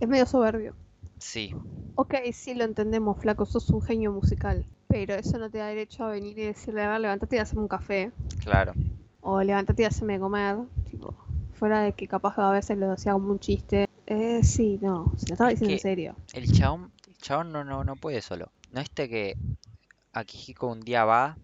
[0.00, 0.74] Es medio soberbio.
[1.18, 1.54] Sí,
[1.94, 4.64] Ok, sí lo entendemos, flaco, sos un genio musical.
[4.88, 7.60] Pero eso no te da derecho a venir y decirle, a ver, levántate y hazme
[7.60, 8.10] un café.
[8.42, 8.72] claro.
[9.20, 10.56] O levántate y hazme comer.
[10.90, 11.14] Tipo,
[11.60, 13.86] fuera de que capaz a veces lo hacía como un chiste.
[14.06, 16.16] Eh, sí, no, se lo estaba Es diciendo en serio.
[16.32, 18.50] El chabón, el chabón no, no, no puede solo.
[18.72, 19.36] ¿No este que
[20.12, 21.36] Akihiko un día va,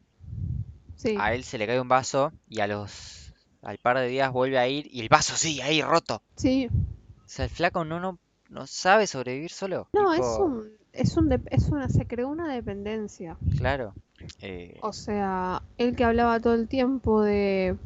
[0.96, 3.32] Sí, a él se le cae un vaso y a los...
[3.62, 6.22] al par de días vuelve a ir y el vaso sigue ahí roto?
[6.36, 6.68] sí.
[6.68, 8.18] O sea, el flaco no, no,
[8.50, 9.88] no sabe sobrevivir solo.
[9.92, 10.70] No, es un...
[10.92, 13.36] Es un de- es una, se creó una dependencia.
[13.58, 13.92] Claro.
[14.40, 17.76] eh, O sea, él que hablaba todo el tiempo de...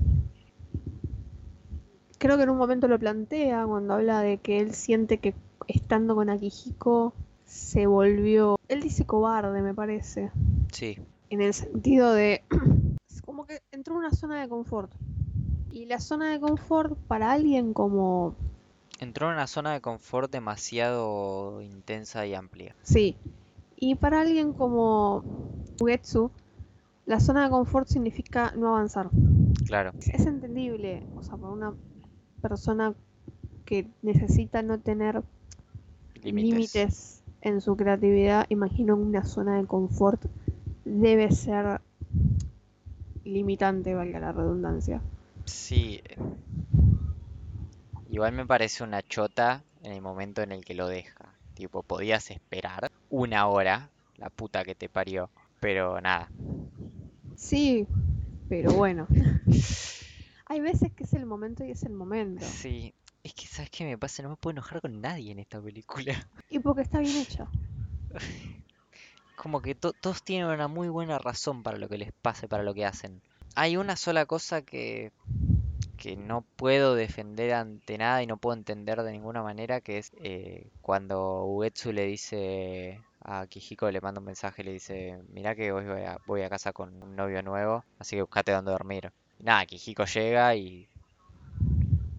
[2.21, 5.35] Creo que en un momento lo plantea cuando habla de que él siente que
[5.69, 7.15] estando con Akihiko
[7.47, 8.59] se volvió...
[8.69, 10.31] Él dice cobarde, me parece.
[10.71, 10.99] sí,
[11.31, 12.43] En el sentido de...
[13.25, 14.93] como que entró en una zona de confort.
[15.73, 18.35] Y la zona de confort para alguien como...
[18.99, 22.77] entró en una zona de confort demasiado intensa y amplia.
[22.83, 23.17] Sí.
[23.77, 25.25] Y para alguien como
[25.81, 26.31] Ugetsu,
[27.07, 29.09] la zona de confort significa no avanzar.
[29.65, 31.73] Claro, Es es entendible, o sea, para una
[32.41, 32.95] persona
[33.65, 35.23] que necesita no tener
[36.23, 37.23] límites.
[37.43, 40.23] en su creatividad, imagino una zona de confort
[40.85, 41.81] debe ser
[43.25, 45.01] limitante, valga la redundancia.
[45.45, 46.03] Sí.
[48.09, 51.35] Igual me parece una chota en el momento en el que lo deja.
[51.55, 55.31] Tipo, podías esperar una hora, la puta que te parió.
[55.61, 56.29] Pero nada.
[57.37, 57.87] Sí,
[58.49, 59.07] pero bueno.
[60.51, 62.45] Hay veces que es el momento y es el momento.
[62.45, 62.95] Sí.
[63.23, 64.23] Es que, ¿sabes qué me pasa?
[64.23, 66.15] No me puedo enojar con nadie en esta película.
[66.51, 67.49] Y porque está bien hecho.
[69.35, 72.63] Como que to- todos tienen una muy buena razón para lo que les pase, para
[72.63, 73.23] lo que hacen.
[73.57, 75.13] Hay una sola cosa que,
[75.97, 80.13] que no puedo defender ante nada y no puedo entender de ninguna manera, que es
[80.17, 85.73] eh, cuando Uetsu le dice a Kijiko, le manda un mensaje, le dice, mirá que
[85.73, 89.13] hoy voy a, voy a casa con un novio nuevo, así que buscate dónde dormir.
[89.41, 90.87] Y nada, Kijiko llega y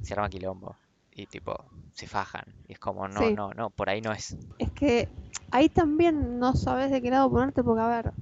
[0.01, 0.75] se arma quilombo.
[1.11, 1.53] Y tipo,
[1.93, 2.43] se fajan.
[2.67, 3.33] Y es como, no, Sí.
[3.35, 4.35] no, no, por ahí no es.
[4.57, 5.07] Es que
[5.51, 8.13] ahí también no sabes de qué lado ponerte porque, a ver,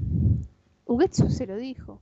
[0.85, 2.01] Ugetsu se lo dijo.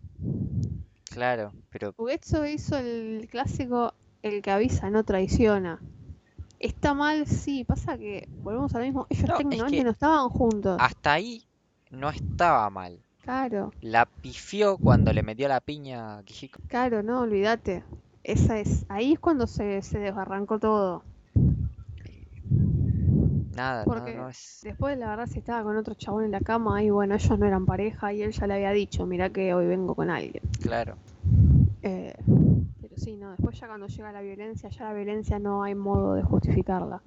[1.11, 5.79] Claro, pero Ugetsu hizo el clásico, el que avisa no traiciona.
[6.59, 10.29] Está mal, sí, pasa que volvemos al mismo, ellos No, es técnicamente que- no estaban
[10.29, 10.77] juntos.
[10.79, 11.47] hasta ahí
[11.91, 13.03] no estaba mal.
[13.27, 16.59] Claro, La pifió cuando le metió la piña a Kijiko.
[16.67, 17.83] claro, no, olvídate.
[18.23, 21.03] Esa es, ahí es cuando se, se desbarrancó todo.
[23.55, 24.61] Nada, no, Porque no es.
[24.61, 27.45] Después, la verdad, si estaba con otro chabón en la cama y bueno, ellos no
[27.45, 30.43] eran pareja y él ya le había dicho, mira que hoy vengo con alguien.
[30.59, 30.97] Claro.
[31.81, 32.13] Eh,
[32.81, 36.15] pero sí, no, después ya cuando llega la violencia, ya la violencia no hay modo
[36.15, 37.01] de justificarla.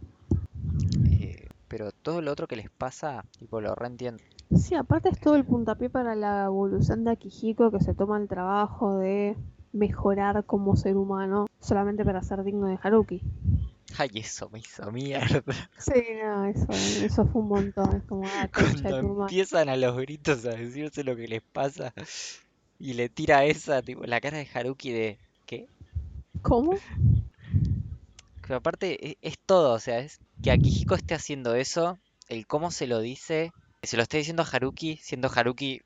[1.10, 4.22] eh, pero todo lo otro que les pasa, tipo, lo reentiendo.
[4.56, 8.26] Sí, aparte es todo el puntapié para la evolución de Akihiko que se toma el
[8.28, 9.36] trabajo de
[9.72, 13.22] mejorar como ser humano solamente para ser digno de Haruki.
[13.96, 15.42] Ay, eso me hizo mierda.
[15.78, 17.96] Sí, no, eso, eso fue un montón.
[17.96, 21.92] Es como, ah, Cuando empiezan a los gritos a decirse lo que les pasa
[22.78, 25.68] y le tira esa, tipo, la cara de Haruki de, ¿qué?
[26.42, 26.74] ¿Cómo?
[28.42, 32.70] Que aparte e- es, todo, o sea, es que Akihiko esté haciendo eso, el cómo
[32.70, 35.80] se lo dice, se lo esté diciendo a Haruki, siendo Haruki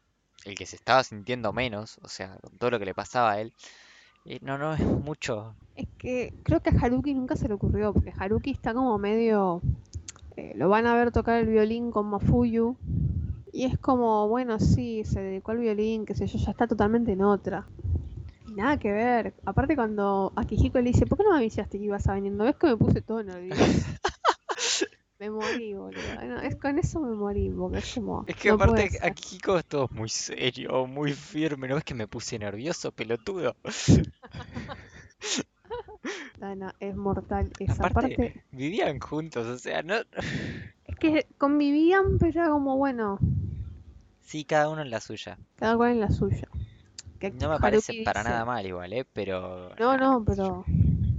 [0.45, 3.41] el que se estaba sintiendo menos, o sea, con todo lo que le pasaba a
[3.41, 3.53] él.
[4.25, 5.55] Y no, no, es mucho.
[5.77, 9.61] Es que creo que a Haruki nunca se le ocurrió, porque Haruki está como medio...
[10.37, 12.77] eh, lo van a ver tocar el violín con Mafuyu.
[13.53, 17.13] Y es como, bueno, sí, se dedicó al violín, qué sé yo, ya está totalmente
[17.13, 17.67] en otra.
[18.49, 19.35] Y nada que ver.
[19.45, 22.33] Aparte cuando Akihiko le dice, ¿por qué no me avisaste que ibas a venir?
[22.33, 23.63] ¿No ves que me puse todo nervioso?
[25.25, 26.03] Me morí, boludo.
[26.29, 28.25] No, es, con eso me morí, porque es como...
[28.27, 29.07] Es que no aparte ser.
[29.07, 33.57] Akihiko es todo muy serio, muy firme, ¿no ves que me puse nervioso, pelotudo?
[36.39, 38.45] No, es mortal esa Aparte, parte.
[38.51, 39.95] vivían juntos, o sea, no...
[40.85, 43.19] Es que convivían, pero era como, bueno,
[44.21, 45.39] Sí, cada uno en la suya.
[45.57, 46.47] cada cual en la suya.
[47.19, 49.07] Que No me parece para dice, nada mal igual, ¿eh?
[49.11, 49.71] Pero...
[49.79, 50.65] No, no, pero.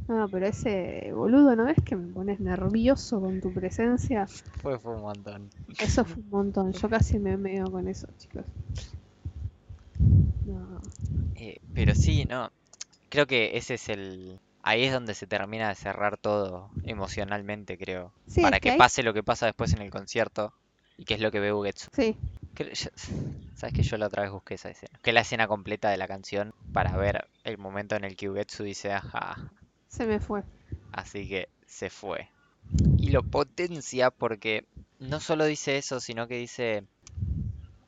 [0.07, 4.27] No, pero ese boludo, ¿no ves que me pones nervioso con tu presencia?
[4.61, 5.49] Fue, fue un montón.
[5.79, 6.71] Eso fue un montón.
[6.73, 8.45] Yo casi me meo con eso, chicos.
[10.45, 10.79] No.
[11.35, 12.49] Eh, pero sí, no.
[13.09, 14.39] Creo que ese es el...
[14.63, 18.13] Ahí es donde se termina de cerrar todo emocionalmente, creo.
[18.27, 20.53] Sí, Para es que que ahí- pase lo que pasa después en el concierto.
[20.97, 21.87] Y que es lo que ve Ugetsu.
[21.93, 22.15] Sí,
[23.53, 24.99] Sabes que yo la otra vez busqué esa escena.
[25.01, 28.63] Que la escena completa de la canción para ver el momento en el que Ugetsu
[28.63, 29.37] dice, ajá,
[29.95, 30.43] se me fue.
[30.91, 32.27] así que se fue.
[32.97, 34.65] Y lo potencia porque
[34.99, 36.83] no solo dice eso, sino que dice,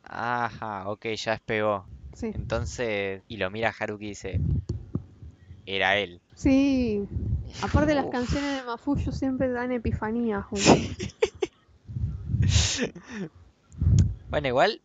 [0.04, 1.86] ajá, ok, ya despegó.
[2.14, 2.32] Sí.
[2.34, 4.40] Entonces, y lo mira Haruki y dice,
[5.66, 6.22] era él.
[6.36, 7.04] Sí.
[7.62, 10.46] Aparte las canciones de Mafuyu siempre dan epifanías.
[14.30, 14.82] Bueno, igual,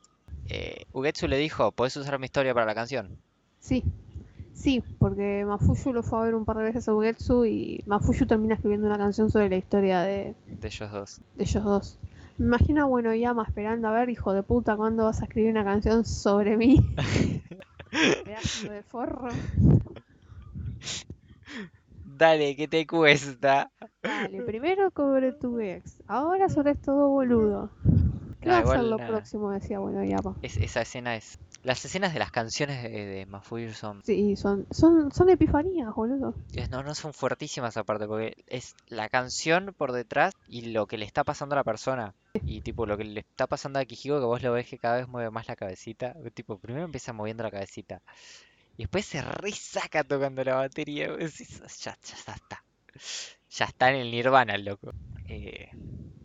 [0.48, 3.18] eh, Ugetsu le dijo, podés usar mi historia para la canción.
[3.58, 3.84] Sí.
[4.62, 8.26] Sí, porque Mafuyu lo fue a ver un par de veces a Ugetsu y Mafuyu
[8.26, 11.20] termina escribiendo una canción sobre la historia de, De ellos dos.
[11.34, 11.98] de ellos dos.
[12.38, 15.50] Me imagino a Bueno Yama esperando a ver, hijo de puta, ¿cuándo vas a escribir
[15.50, 16.76] una canción sobre mí?
[18.24, 19.28] Pedazo de forro.
[22.16, 23.70] Dale, ¿qué te cuesta?
[24.02, 27.68] Dale, primero cobre tu ex, ahora sobre todo boludo.
[28.40, 29.08] ¿Qué No, va a ser lo nada.
[29.10, 29.50] próximo?
[29.50, 30.36] Decía Bueno Yama.
[30.42, 31.38] Es, esa escena es...
[31.62, 34.02] Las escenas de las canciones de, de Mafuyu son...
[34.04, 36.34] Sí, son, son, son epifanías, boludo.
[36.70, 41.04] No, no son fuertísimas aparte, porque es la canción por detrás y lo que le
[41.04, 42.14] está pasando a la persona.
[42.44, 44.96] Y tipo, lo que le está pasando a Kijiko, que vos lo ves que cada
[44.96, 46.16] vez mueve más la cabecita.
[46.34, 48.02] Tipo, primero empieza moviendo la cabecita.
[48.76, 51.16] Y después se resaca tocando la batería.
[51.18, 52.64] ya, ya, ya está.
[53.50, 54.92] Ya está en el nirvana el loco.
[55.28, 55.70] Eh,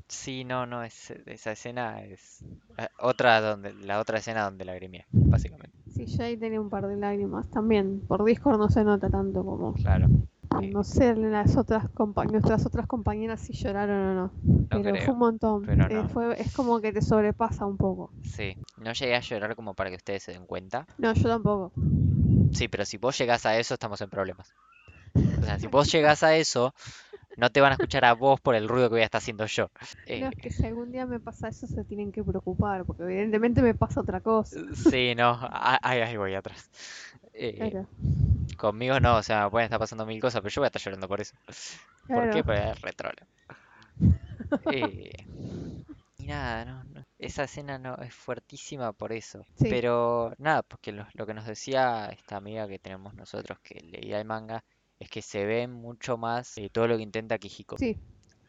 [0.07, 2.41] sí, no, no, es, esa escena es...
[2.77, 5.77] eh, Otra donde, la otra escena donde lagrimé, básicamente.
[5.93, 8.01] Sí, yo ahí tenía un par de lágrimas también.
[8.07, 9.73] Por Discord no se nota tanto como.
[9.73, 10.07] Claro.
[10.61, 14.31] Eh, No sé las otras compa- nuestras otras compañeras si lloraron o no.
[14.69, 15.65] Pero creo, fue un montón.
[15.65, 16.09] pero Eh, no.
[16.09, 18.11] fue, es como que te sobrepasa un poco.
[18.23, 20.85] Sí, no llegué a llorar como para que ustedes se den cuenta.
[20.97, 21.71] No, yo tampoco.
[22.53, 24.53] Sí, pero si vos llegás a eso, estamos en problemas.
[25.13, 26.73] O sea, si vos llegás a eso,
[27.37, 29.45] no te van a escuchar a vos por el ruido que voy a estar haciendo
[29.45, 29.69] yo.
[30.05, 33.03] Eh, No, es que si algún día me pasa eso se tienen que preocupar, porque
[33.03, 34.59] evidentemente me pasa otra cosa.
[34.73, 36.69] sí, no, ahí, ahí voy atrás.
[37.33, 37.87] Eh, Claro,
[38.57, 41.07] conmigo no, o sea, pueden estar pasando mil cosas, pero yo voy a estar llorando
[41.07, 41.35] por eso.
[42.11, 42.43] ¿Por qué?
[42.43, 42.43] claro.
[42.43, 43.27] Porque es retrole.
[44.65, 45.11] Eh,
[46.17, 49.47] y nada, no, no, esa escena no es fuertísima por eso.
[49.55, 49.67] Sí.
[49.67, 54.19] Pero nada, porque lo, lo que nos decía esta amiga que tenemos nosotros que leía
[54.19, 54.63] el manga
[54.99, 57.77] es que se ve mucho más eh, todo lo que intenta Kijiko.
[57.77, 57.97] Sí.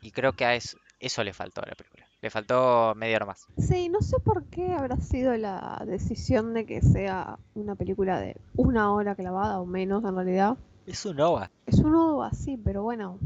[0.00, 2.06] Y creo que a eso, eso le faltó a la película.
[2.20, 3.46] Le faltó media hora más.
[3.58, 8.36] Sí, no sé por qué habrá sido la decisión de que sea una película de
[8.56, 10.56] una hora clavada o menos en realidad.
[10.86, 11.50] Es un OVA.
[11.66, 13.18] Es un OVA, sí, pero bueno,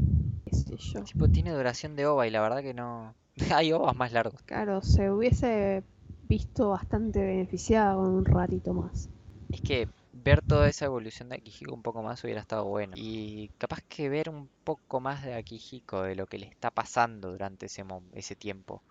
[0.45, 1.03] qué sé yo.
[1.03, 3.15] Tipo, tiene duración de OVA y la verdad que no...
[3.53, 4.41] Hay OVAs más largos.
[4.43, 5.83] Claro, se hubiese
[6.27, 9.09] visto bastante beneficiada con un ratito más.
[9.49, 9.87] Es que
[10.23, 12.93] ver toda esa evolución de Akihiko un poco más hubiera estado bueno.
[12.97, 17.31] Y capaz que ver un poco más de Akihiko, de lo que le está pasando
[17.31, 17.83] durante ese,
[18.13, 18.81] ese tiempo.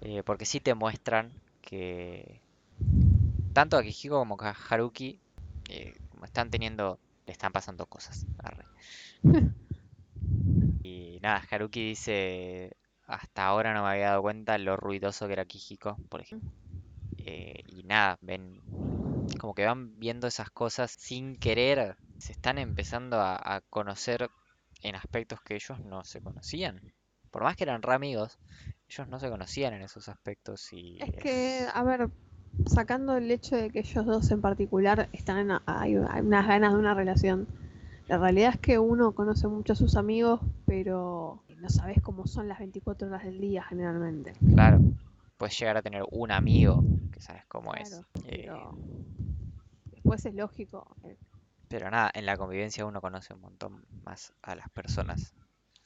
[0.00, 2.40] Eh, porque sí te muestran que
[3.52, 4.36] tanto Akihiko como
[4.68, 5.18] Haruki
[5.68, 8.26] eh, como están teniendo, le están pasando cosas.
[8.42, 8.64] arre.
[10.84, 12.72] Y nada, Haruki dice,
[13.06, 16.50] hasta ahora no me había dado cuenta lo ruidoso que era Kijiko, por ejemplo.
[17.18, 18.60] Eh, y nada, ven,
[19.40, 24.28] como que van viendo esas cosas sin querer, se están empezando a, a conocer
[24.82, 26.80] en aspectos que ellos no se conocían.
[27.30, 28.38] Por más que eran re amigos,
[28.88, 32.10] ellos no se conocían en esos aspectos y Es que, a ver,
[32.66, 36.78] sacando el hecho de que ellos dos en particular están en, hay unas ganas de
[36.78, 37.46] una relación.
[38.08, 42.48] La realidad es que uno conoce mucho a sus amigos, pero no sabes cómo son
[42.48, 44.34] las 24 horas del día generalmente.
[44.52, 44.80] Claro,
[45.38, 48.02] puedes llegar a tener un amigo que sabes cómo es.
[48.24, 48.50] Eh,
[49.92, 50.96] después es lógico.
[51.04, 51.16] eh,
[51.66, 55.34] pero nada, en la convivencia uno conoce un montón más a las personas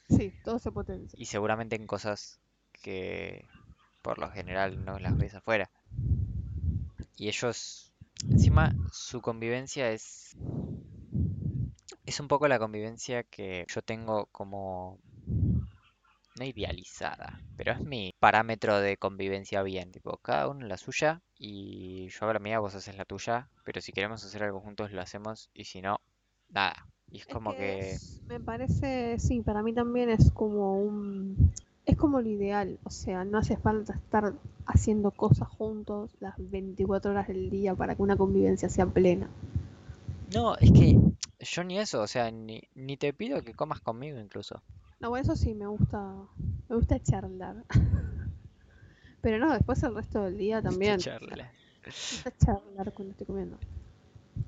[0.09, 1.17] Sí, todo se potencia.
[1.17, 2.39] y seguramente en cosas
[2.71, 3.49] que
[4.01, 5.69] por lo general no las ves afuera.
[7.17, 7.91] Y ellos,
[8.29, 10.37] encima, su convivencia es,
[12.07, 14.99] es un poco la convivencia que yo tengo como,
[16.37, 22.09] no idealizada, pero es mi parámetro de convivencia bien, tipo, cada uno la suya y
[22.09, 25.01] yo hago la mía, vos haces la tuya, pero si queremos hacer algo juntos lo
[25.01, 25.97] hacemos y si no,
[26.49, 26.75] nada.
[27.09, 30.81] Y es Es como que que, es- me parece, sí, para mí también es como
[30.81, 31.51] un,
[31.85, 34.33] es como lo ideal, o sea, no hace falta estar
[34.65, 39.29] haciendo cosas juntos las 24 horas del día para que una convivencia sea plena.
[40.25, 40.99] no, es que
[41.39, 44.63] yo ni eso, o sea, ni, ni te pido que comas conmigo incluso.
[44.99, 46.13] No, bueno, eso sí, me gusta,
[46.69, 47.63] me gusta charlar.
[49.21, 50.97] Pero no, después el resto del día también.
[50.97, 51.35] Charla.
[51.83, 53.57] Me gusta charlar cuando estoy comiendo.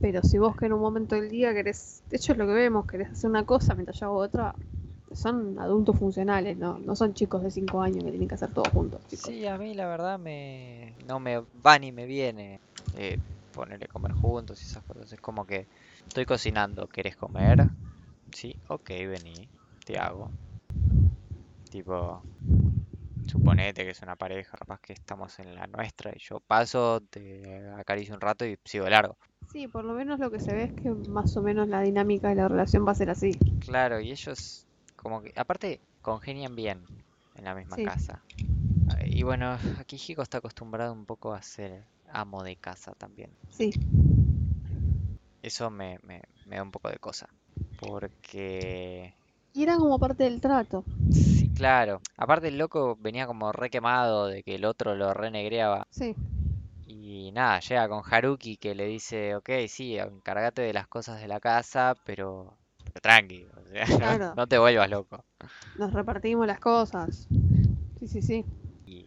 [0.02, 2.54] Pero si vos que en un momento del día querés, de hecho es lo que
[2.54, 4.56] vemos, querés hacer una cosa mientras yo hago otra,
[5.14, 6.80] son adultos funcionales, ¿no?
[6.80, 9.32] No son chicos de 5 años que tienen que hacer todo juntos, chicos.
[9.32, 12.62] Sí, a mí la verdad me no me va ni me viene
[12.96, 13.18] eh,
[13.52, 15.12] ponerle a comer juntos y esas cosas.
[15.12, 15.68] Es como que
[16.08, 17.68] estoy cocinando, ¿querés comer?
[18.34, 19.50] Sí, ok, vení,
[19.98, 20.34] hago.
[21.72, 22.26] Tipo,
[23.28, 27.70] suponete que es una pareja, capaz que estamos en la nuestra y yo paso, te
[27.78, 29.18] acaricio un rato y sigo largo.
[29.52, 32.30] Sí, por lo menos lo que se ve es que más o menos la dinámica
[32.30, 33.32] de la relación va a ser así.
[33.60, 36.86] Claro, y ellos como que, aparte, congenian bien
[37.36, 37.84] en la misma Sí.
[37.84, 38.24] casa.
[38.88, 43.32] Ah, Y bueno, aquí Hiko está acostumbrado un poco a ser amo de casa también.
[43.52, 43.72] Sí,
[45.42, 47.28] Eso me, me, me da un poco de cosa.
[47.76, 49.16] Porque,
[49.60, 50.86] y era como parte del trato.
[51.10, 52.02] sí, claro.
[52.18, 55.88] Aparte el loco venía como re quemado de que el otro lo renegreaba.
[55.92, 56.16] Sí,
[56.86, 61.28] Y nada, llega con Haruki que le dice, ok, sí, encárgate de las cosas de
[61.28, 64.36] la casa, pero, pero tranqui, o sea, Claro.
[64.36, 65.24] no te vuelvas loco.
[65.76, 67.28] nos repartimos las cosas.
[68.00, 68.46] Sí, sí, sí.
[68.86, 69.06] Y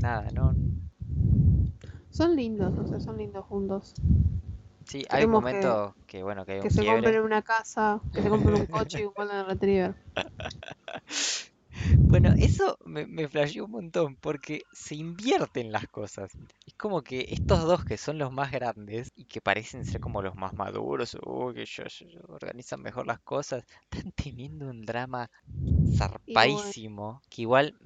[0.00, 0.56] nada, no,
[2.10, 3.94] Son lindos, o sea, son lindos juntos.
[4.86, 7.02] Sí, hay un que- momento que, bueno, que hay Que un se quiebre.
[7.02, 9.94] compren una casa, que se compren un coche y un Golden Retriever.
[12.08, 16.32] Bueno, eso me, me flasheó un montón porque se invierten las cosas.
[16.66, 20.22] Es como que estos dos que son los más grandes y que parecen ser como
[20.22, 24.82] los más maduros, o que yo, yo- yo organizan mejor las cosas, están teniendo un
[24.82, 25.28] drama
[25.84, 27.76] zarpadísimo que igual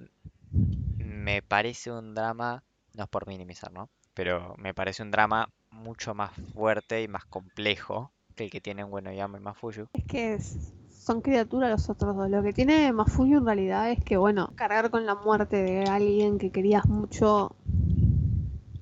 [0.99, 2.63] me parece un drama,
[2.95, 3.89] no es por minimizar, ¿no?
[4.15, 5.49] Pero me parece un drama
[5.81, 9.87] mucho más fuerte y más complejo que el que tienen Yama y Mafuyu.
[9.93, 12.31] Es que es- son criaturas los otros dos.
[12.31, 16.39] Lo que tiene Mafuyu en realidad es que, bueno, cargar con la muerte de alguien
[16.39, 17.57] que querías mucho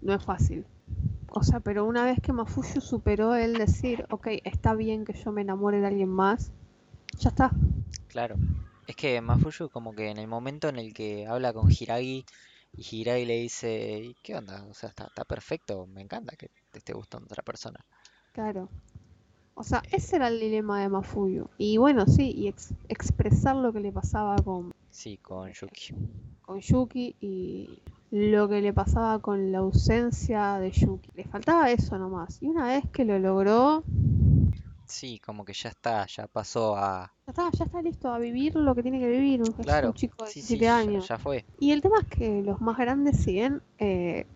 [0.02, 0.64] no es fácil.
[1.30, 5.30] O sea, pero una vez que Mafuyu superó el decir, ok, está bien que yo
[5.32, 6.50] me enamore de alguien más,
[7.18, 7.50] ya está.
[8.08, 8.36] Claro.
[8.86, 12.24] Es que Mafuyu como que en el momento en el que habla con Hiragi
[12.72, 14.64] y Hiragi le dice, "¿Y ¿qué onda?
[14.70, 17.84] O sea, está, está perfecto, me encanta que te esté gustando otra persona.
[18.32, 18.68] Claro.
[19.54, 21.48] O sea, ese era el dilema de Mafuyu.
[21.58, 25.94] Y bueno, sí, y ex- expresar lo que le pasaba con, Sí, con Yuki.
[26.42, 31.10] con Yuki y lo que le pasaba con la ausencia de Yuki.
[31.14, 32.40] Le faltaba eso nomás.
[32.40, 33.82] Y una vez que lo logró,
[34.88, 37.14] Sí, como que ya está, ya pasó a...
[37.26, 39.42] ya está, ya está listo a vivir lo que tiene que vivir.
[39.60, 41.08] Claro, un chico de sí, sí, 17 ya, años.
[41.08, 41.46] ya fue.
[41.60, 44.26] Y el tema es que los más grandes, si bien eh,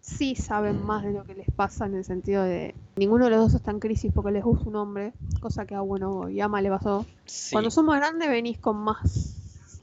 [0.00, 3.40] sí saben más de lo que les pasa en el sentido de ninguno de los
[3.40, 6.70] dos está en crisis porque les gusta un hombre, cosa que a bueno Yama le
[6.70, 7.04] pasó.
[7.26, 9.80] Sí, Cuando sos más grande venís con más,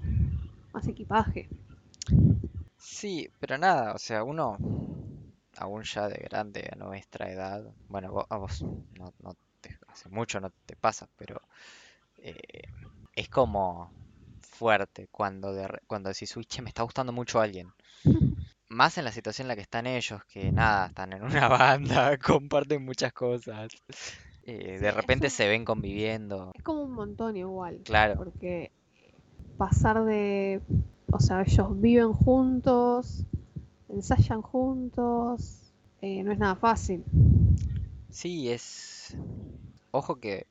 [0.74, 1.50] más equipaje.
[2.78, 4.58] sí, pero nada, o sea, uno,
[5.58, 9.36] aún ya de grande, a nuestra edad, bueno, vo- a vos no, no
[9.96, 11.42] hace mucho no te pasa, pero
[12.18, 12.40] eh,
[13.16, 13.94] es como
[14.42, 17.74] fuerte cuando, de cuando decís, uy, che, me está gustando mucho alguien.
[18.70, 22.18] Más en la situación en la que están ellos, que nada, están en una banda,
[22.20, 23.70] comparten muchas cosas.
[24.44, 26.54] eh, de repente un- se ven conviviendo.
[26.54, 27.80] Es como un montón igual.
[27.84, 28.72] Claro, Porque
[29.58, 30.62] pasar de
[31.12, 33.26] O sea, ellos viven juntos,
[33.90, 37.06] ensayan juntos, eh, no es nada fácil.
[38.10, 39.16] Sí, es...
[40.00, 40.48] Ojo que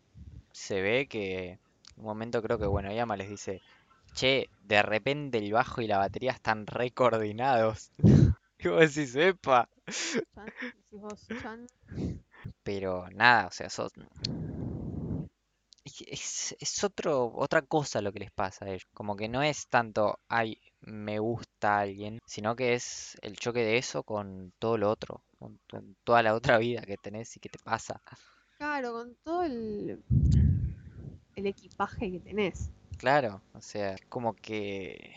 [0.53, 1.61] se ve que en
[1.99, 3.63] un momento creo que, bueno, Yama les dice,
[4.15, 7.93] che, de repente el bajo y la batería están re coordinados.
[8.59, 9.69] Y vos decís, epa.
[10.35, 11.69] Chan, decís vos, Chan.
[12.65, 13.93] Pero nada, o sea, sos-
[15.85, 18.87] es, es- otro, otra cosa lo que les pasa a ellos.
[18.93, 23.79] Como que no es tanto, ay, me gusta alguien, sino que es el choque de
[23.79, 27.49] eso con todo lo otro, con, con toda la otra vida que tenés y que
[27.49, 28.01] te pasa.
[28.65, 30.03] Claro, con todo el,
[31.37, 32.71] el equipaje que tenés.
[32.97, 35.15] Claro, o sea, como que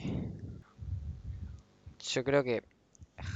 [1.99, 2.63] yo creo que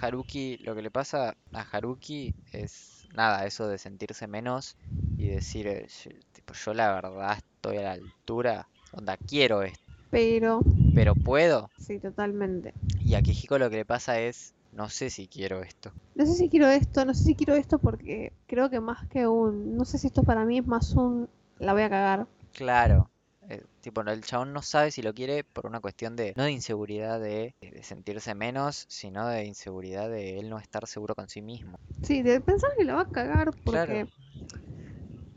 [0.01, 4.77] Haruki, lo que le pasa a Haruki es nada, eso de sentirse menos
[5.17, 9.81] y decir, eh, yo- tipo, yo la verdad estoy a la altura, onda, quiero esto,
[10.09, 10.61] Pero,
[10.93, 11.69] pero puedo.
[11.77, 12.73] sí, totalmente.
[13.03, 15.91] Y a Kihiko lo que le pasa es, no sé si quiero esto.
[16.15, 19.27] No sé si quiero esto, no sé si quiero esto porque creo que más que
[19.27, 21.27] un, no sé si esto para mí es más un,
[21.59, 22.27] la voy a cagar.
[22.53, 23.09] Claro,
[23.49, 26.51] eh, tipo, el chabón no sabe si lo quiere por una cuestión de, no de
[26.51, 31.41] inseguridad de, de sentirse menos, sino de inseguridad de él no estar seguro con sí
[31.41, 31.77] mismo.
[32.03, 33.93] Sí, de pensar que la va a cagar Claro.
[33.93, 34.05] porque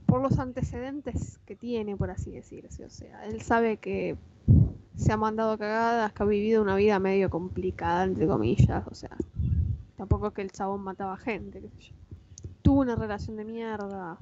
[0.07, 2.85] por los antecedentes que tiene, por así decirse.
[2.85, 4.17] O sea, él sabe que
[4.97, 8.85] se ha mandado cagadas, que ha vivido una vida medio complicada, entre comillas.
[8.87, 9.17] O sea,
[9.97, 11.95] tampoco es que el chabón mataba gente, qué sé yo.
[12.63, 14.19] Tuvo una relación de mierda.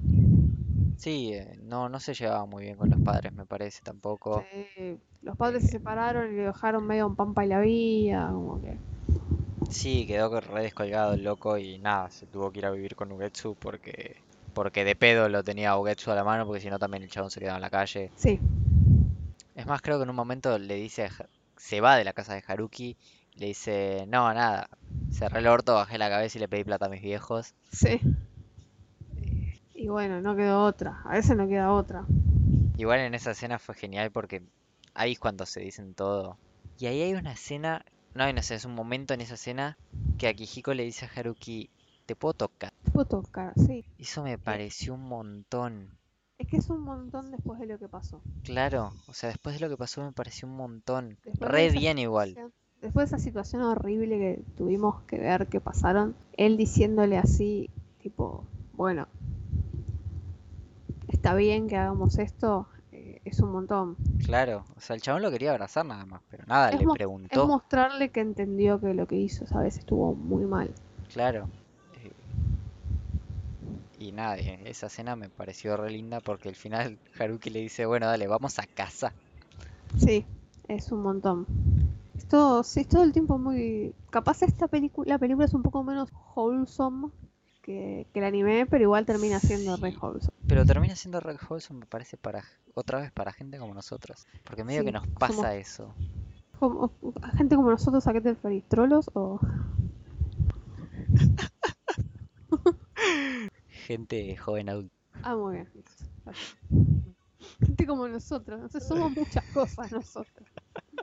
[0.97, 4.43] Sí, eh, no, no se llevaba muy bien con los padres, me parece tampoco.
[4.53, 8.61] eh, los padres se separaron y le dejaron medio un pampa y la vía, como
[8.61, 8.77] que...
[9.69, 12.95] Sí, quedó que re descolgado el loco y nada, se tuvo que ir a vivir
[12.95, 14.17] con Ugetsu porque,
[14.53, 17.31] porque de pedo lo tenía Ugetsu a la mano, porque si no también el chabón
[17.31, 18.11] se quedaba en la calle.
[18.15, 18.39] Sí,
[19.63, 21.09] Es más, creo que en un momento le dice,
[21.55, 22.97] se va de la casa de Haruki,
[23.35, 24.67] le dice, no, nada,
[25.09, 27.55] cerré el orto, bajé la cabeza y le pedí plata a mis viejos.
[27.71, 28.01] sí.
[29.73, 31.01] Y bueno, no quedó otra.
[31.05, 32.05] A veces no queda otra.
[32.75, 34.43] Igual en esa escena fue genial porque
[34.95, 36.37] ahí es cuando se dicen todo.
[36.77, 37.85] Y ahí hay una escena,
[38.15, 39.77] no hay una escena, es un momento en esa escena
[40.17, 41.69] que a Kihiko le dice a Haruki,
[42.05, 42.73] ¿te puedo tocar?
[42.83, 43.85] Te puedo tocar, sí.
[43.97, 45.97] Eso me pareció un montón.
[46.39, 48.21] Es que es un montón después de lo que pasó.
[48.43, 51.17] Claro, o sea, después de lo que pasó me pareció un montón.
[51.23, 52.35] Después de Re bien igual.
[52.81, 57.69] Después de esa situación horrible que tuvimos que ver que pasaron, él diciéndole así,
[58.01, 59.07] tipo, bueno,
[61.07, 63.95] está bien que hagamos esto, eh, es un montón.
[64.25, 66.93] Claro, o sea, el chabón lo quería abrazar nada más, pero nada, Es le mo-
[66.93, 67.47] Es preguntó.
[67.47, 70.73] mostrarle que entendió que lo que hizo esa vez estuvo muy mal.
[71.07, 71.47] Claro.
[74.03, 78.07] Y nada, esa escena me pareció re linda porque al final Haruki le dice, bueno,
[78.07, 79.15] dale, vamos a casa.
[79.97, 80.25] Sí,
[80.67, 81.45] es un montón.
[82.17, 83.93] Esto, sí, es todo el tiempo muy...
[84.11, 87.09] Capaz esta película, la película es un poco menos wholesome
[87.61, 90.37] que, que el anime, pero igual termina siendo re wholesome.
[90.47, 92.43] Pero termina siendo re wholesome, me parece, para
[92.75, 94.25] otra vez para gente como nosotros.
[94.43, 95.93] Porque medio Sí, que nos somos- pasa eso.
[96.59, 96.91] Como,
[97.37, 98.63] gente como nosotros, ¿a qué te referís?
[98.67, 99.39] ¿Trolos o...?
[103.85, 104.95] Gente joven adulta.
[105.23, 105.69] Ah, muy bien.
[107.59, 110.47] Gente como nosotros, no sé, somos muchas cosas nosotros.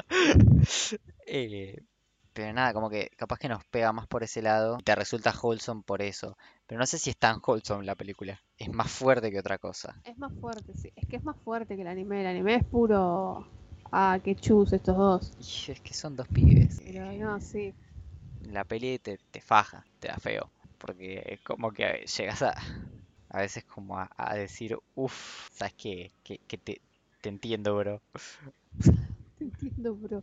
[1.32, 1.84] Eh,
[2.32, 5.32] pero nada, como que capaz que nos pega más por ese lado y te resulta
[5.40, 6.36] wholesome por eso.
[6.66, 8.40] Pero no sé si es tan wholesome la película.
[8.58, 10.00] Es más fuerte que otra cosa.
[10.04, 10.92] Es más fuerte, sí.
[10.96, 12.22] Es que es más fuerte que el anime.
[12.22, 13.46] El anime es puro...
[13.92, 15.32] Ah, qué chus estos dos.
[15.38, 16.80] Y es que son dos pibes.
[16.84, 17.74] Pero no, sí.
[18.42, 20.50] La peli te, te faja, te da feo.
[20.80, 22.54] Porque es como que llegas a,
[23.28, 26.10] a veces como a, a decir, uff, ¿sabes qué?
[26.24, 26.80] Que, que te,
[27.20, 28.00] te entiendo, bro.
[29.38, 30.22] Te entiendo, bro.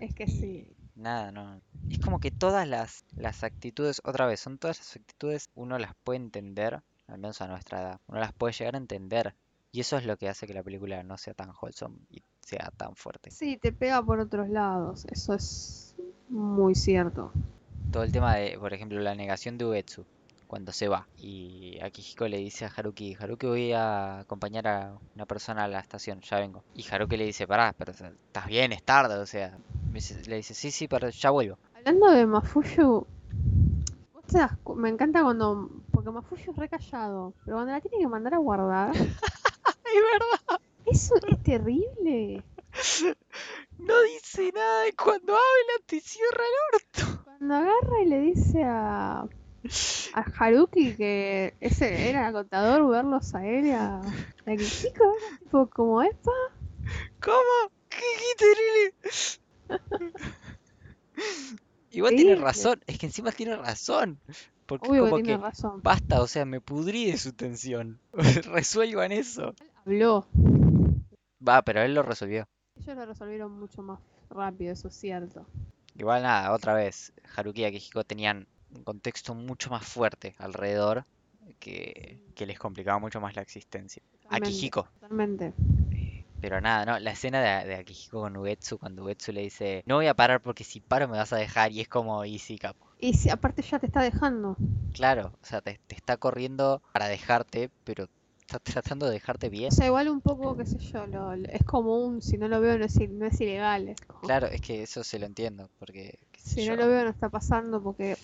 [0.00, 0.66] Es que sí.
[0.96, 1.60] Nada, no.
[1.90, 5.94] Es como que todas las, las actitudes, otra vez, son todas las actitudes, uno las
[6.04, 8.00] puede entender, al menos a nuestra edad.
[8.08, 9.34] Uno las puede llegar a entender.
[9.72, 12.70] Y eso es lo que hace que la película no sea tan wholesome y sea
[12.76, 13.30] tan fuerte.
[13.30, 15.06] Sí, te pega por otros lados.
[15.10, 15.94] Eso es
[16.28, 17.32] muy cierto.
[17.92, 20.04] Todo el tema de, por ejemplo, la negación de Uetsu
[20.46, 21.06] cuando se va.
[21.16, 25.78] Y Akihiko le dice a Haruki, Haruki voy a acompañar a una persona a la
[25.78, 26.64] estación, ya vengo.
[26.74, 29.56] Y Haruki le dice, pará, pero estás bien, es tarde, o sea.
[30.26, 31.58] Le dice, sí, sí, pero ya vuelvo.
[31.74, 33.06] Hablando de Mafuyu,
[34.12, 37.98] vos te das me encanta cuando, porque Mafuyu es re callado, pero cuando la tiene
[37.98, 38.92] que mandar a guardar,
[39.92, 42.42] Es verdad, eso es terrible.
[43.78, 47.11] no dice nada y cuando habla te cierra el orto.
[47.42, 53.66] Cuando agarra y le dice a, a Haruki que ese era agotador verlos a él
[53.66, 54.00] y a,
[54.46, 56.30] era tipo como, epa,
[57.20, 57.72] ¿Cómo?
[57.88, 57.98] ¿Qué?
[57.98, 58.44] ¿Qué dijiste,
[59.68, 60.12] Lili?
[61.90, 64.20] Igual tiene razón, es que encima tiene razón.
[64.66, 65.80] Porque Obvio como tiene que razón.
[65.82, 67.98] basta, o sea, me pudrí de su tensión.
[68.52, 69.52] Resuelvan eso.
[69.84, 70.28] Habló.
[71.44, 72.46] Va, pero él lo resolvió.
[72.76, 73.98] Ellos lo resolvieron mucho más
[74.30, 75.44] rápido, eso es cierto.
[75.94, 81.04] Igual nada, otra vez, Haruki y Akihiko tenían un contexto mucho más fuerte alrededor
[81.58, 84.02] que, que les complicaba mucho más la existencia.
[84.22, 84.88] Totalmente, Akihiko.
[84.94, 85.52] Totalmente.
[86.40, 89.96] Pero nada, no, la escena de, de Akihiko con Ugetsu, cuando Ugetsu le dice, no
[89.96, 92.58] voy a parar porque si paro me vas a dejar, y es como, y sí,
[92.58, 92.86] capo.
[92.98, 94.56] Y si aparte ya te está dejando.
[94.92, 98.08] Claro, o sea, te, te está corriendo para dejarte, pero
[98.56, 99.68] está tratando de dejarte bien.
[99.72, 102.60] O sea, igual un poco, qué sé yo, lo- es como un si no lo
[102.60, 103.88] veo no es, no es ilegal.
[103.88, 107.10] es como, Claro, es que eso se lo entiendo, porque, si no lo veo no
[107.10, 108.16] está pasando porque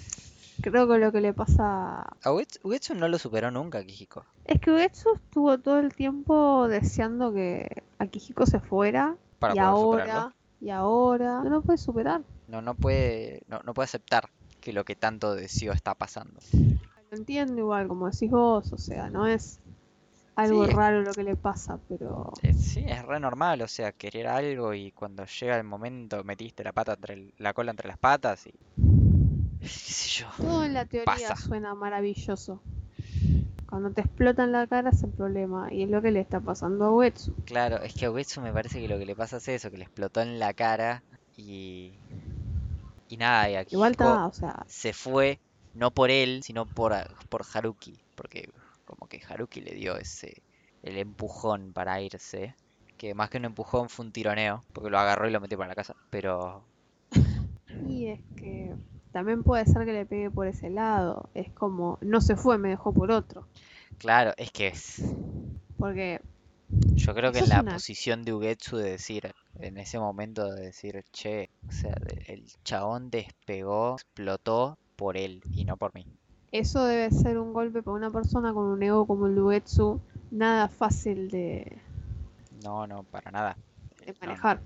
[0.61, 4.25] creo que lo que le pasa A Ugetsu no lo superó nunca, Akihiko.
[4.45, 10.03] es que Ugetsu estuvo todo el tiempo deseando que Akihiko se fuera Para y ahora
[10.05, 10.33] superarlo.
[10.61, 12.23] y ahora no lo puede superar.
[12.49, 14.29] No, no puede, no, no puede aceptar
[14.61, 16.41] que lo que tanto deseó está pasando.
[17.11, 19.61] Lo entiendo igual, como decís vos, o sea, no es
[20.39, 20.73] algo Sí.
[20.73, 24.93] raro lo que le pasa, pero Sí, es re normal, o sea, querer algo y
[24.93, 28.53] cuando llega el momento metiste la pata entre el- la cola entre las patas y
[29.61, 30.29] qué sé yo.
[30.37, 31.35] todo en la teoría Pasa.
[31.35, 32.61] suena maravilloso.
[33.69, 36.41] Cuando te explota en la cara es el problema y es lo que le está
[36.41, 37.35] pasando a Uetsu.
[37.45, 39.85] Claro, es que a me parece que lo que le pasa es eso, que le
[39.85, 41.03] explotó en la cara
[41.37, 41.99] y
[43.09, 45.41] y nada, y Igual Akihiko está, o sea, se fue
[45.75, 46.95] no por él, sino por
[47.29, 48.49] por Haruki, porque
[48.89, 50.43] como que Haruki le dio ese
[50.83, 52.57] el empujón para irse,
[52.99, 55.71] que más que un empujón fue un tironeo, porque lo agarró y lo metió para
[55.71, 56.69] la casa, pero
[57.89, 58.75] y es que
[59.13, 61.29] también puede ser que le pegue por ese lado.
[61.35, 63.47] Es como, no se fue, me dejó por otro.
[63.99, 65.03] claro, es que es
[65.79, 66.21] Porque
[66.97, 70.51] Yo creo que en es la una- posición de Ugetsu de decir, en ese momento
[70.53, 71.95] de decir, che, o sea,
[72.27, 76.05] el chabón despegó, explotó por él y no por mí.
[76.53, 80.01] Eso debe ser un golpe para una persona con un ego como el de.
[80.31, 81.81] Nada fácil de,
[82.63, 83.57] No, no, para nada.
[84.05, 84.61] de Eh, no, manejar.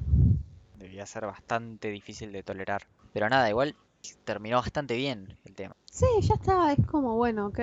[0.74, 2.83] debía ser bastante difícil de tolerar.
[3.12, 3.76] Pero nada, igual
[4.24, 5.76] terminó bastante bien el tema.
[5.91, 7.59] Sí, ya está, es como, bueno, ok.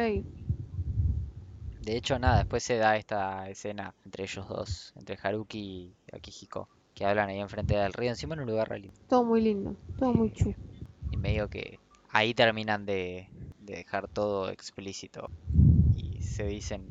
[1.82, 5.60] De hecho, nada, después se da esta escena entre ellos dos, entre Haruki
[6.08, 9.00] y Akihiko, que hablan ahí enfrente del río, encima en un lugar re lindo.
[9.08, 10.56] Todo muy lindo, todo muy chulo.
[11.12, 13.30] Y medio que ahí terminan de,
[13.70, 15.30] de dejar todo explícito
[15.96, 16.90] y se dicen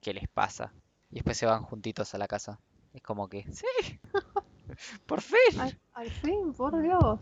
[0.00, 0.72] qué les pasa.
[1.10, 2.58] Y después se van juntitos a la casa.
[2.94, 3.66] Es como que, sí,
[5.06, 5.58] por fin.
[5.60, 7.18] Al, al fin, por Dios.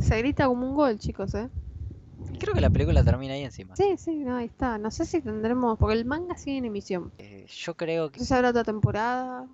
[0.00, 1.48] Se grita como un gol, chicos, ¿eh?
[2.38, 3.76] Creo que la película termina ahí encima.
[3.76, 4.78] Sí, sí, no, ahí está.
[4.78, 7.12] No sé si tendremos, porque el manga sigue en emisión.
[7.18, 8.20] Eh, yo creo No que...
[8.20, 9.46] sé si habrá otra temporada,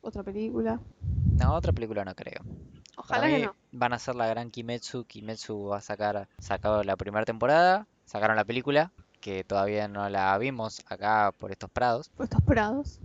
[0.00, 0.80] otra película.
[1.38, 2.40] No, otra película no creo.
[2.96, 3.54] Ojalá que no.
[3.72, 5.04] van a hacer la gran Kimetsu.
[5.04, 10.36] Kimetsu va a sacar, sacado la primera temporada, sacaron la película, que todavía no la
[10.38, 12.08] vimos acá por estos prados.
[12.10, 13.00] Por estos prados.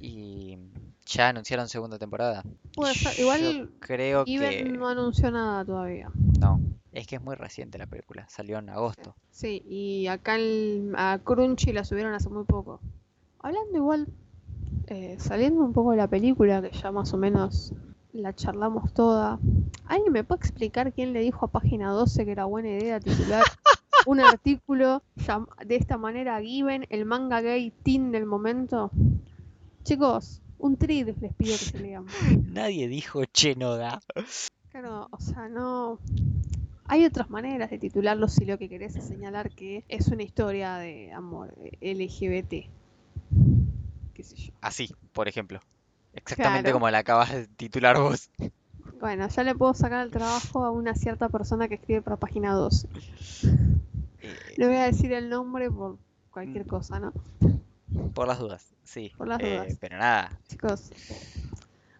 [0.00, 0.58] Y
[1.06, 2.42] ya anunciaron segunda temporada.
[2.74, 3.14] Puede ser.
[3.16, 6.10] yo Igual creo Iben que no anunció nada todavía.
[6.38, 6.60] no.
[6.92, 9.14] Es que es muy reciente la película, salió en agosto.
[9.30, 12.80] Sí, y acá el- a Crunchy la subieron hace muy poco.
[13.40, 14.06] Hablando igual,
[14.86, 17.72] eh, saliendo un poco de la película, que ya más o menos
[18.18, 19.38] la charlamos toda.
[19.86, 23.44] ¿Alguien me puede explicar quién le dijo a página 12 que era buena idea titular
[24.06, 25.02] un artículo
[25.64, 28.90] de esta manera Given, el manga gay teen del momento?
[29.84, 32.06] Chicos, un trid les pido que se lean.
[32.52, 34.00] Nadie dijo che no da.
[34.70, 35.98] Claro, o sea, no.
[36.86, 40.76] Hay otras maneras de titularlo si lo que querés es señalar que es una historia
[40.76, 42.70] de amor eh, LGBT.
[44.14, 44.52] Qué sé yo.
[44.60, 45.60] Así, por ejemplo.
[46.18, 46.72] Exactamente Claro.
[46.72, 48.30] como la acabas de titular vos.
[49.00, 52.52] Bueno, ya le puedo sacar el trabajo a una cierta persona que escribe para página
[52.52, 52.88] 12.
[54.20, 55.98] Eh, Le voy a decir el nombre por
[56.30, 56.68] cualquier Mm.
[56.68, 57.12] cosa, ¿no?
[58.14, 59.12] por las dudas, sí.
[59.16, 59.78] Por las Eh, dudas.
[59.80, 60.90] pero nada, Chicos.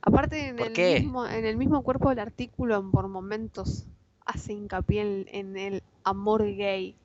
[0.03, 1.01] Aparte, en ¿Por el, qué?
[1.01, 3.85] Mismo, en el mismo cuerpo del artículo, por momentos,
[4.25, 6.97] hace hincapié en, en el amor gay.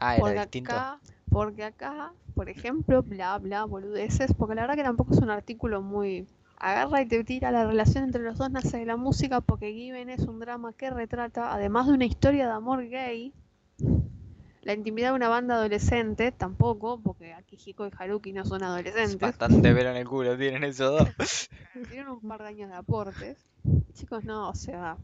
[0.00, 0.74] ah, era Porque distinto.
[0.76, 5.30] acá, porque acá, por ejemplo, bla, bla, boludeces, porque la verdad que tampoco es un
[5.30, 6.26] artículo muy...
[6.56, 10.08] Agarra y te tira la relación entre los dos nace de la música porque Given
[10.08, 13.32] es un drama que retrata, además de una historia de amor gay,
[14.64, 19.74] la intimidad de una banda adolescente, tampoco, porque Akihiko y Haruki no son adolescentes, Bastante
[19.74, 21.48] pelo en el culo tienen esos dos.
[21.90, 23.36] tienen un par de años de aportes.
[23.92, 24.96] Chicos, no, o sea,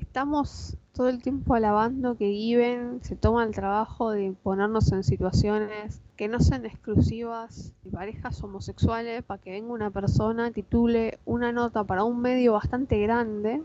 [0.00, 6.00] estamos todo el tiempo alabando que Given se toma el trabajo de ponernos en situaciones
[6.16, 11.84] que no sean exclusivas de parejas homosexuales para que venga una persona, titule una nota
[11.84, 13.62] para un medio bastante grande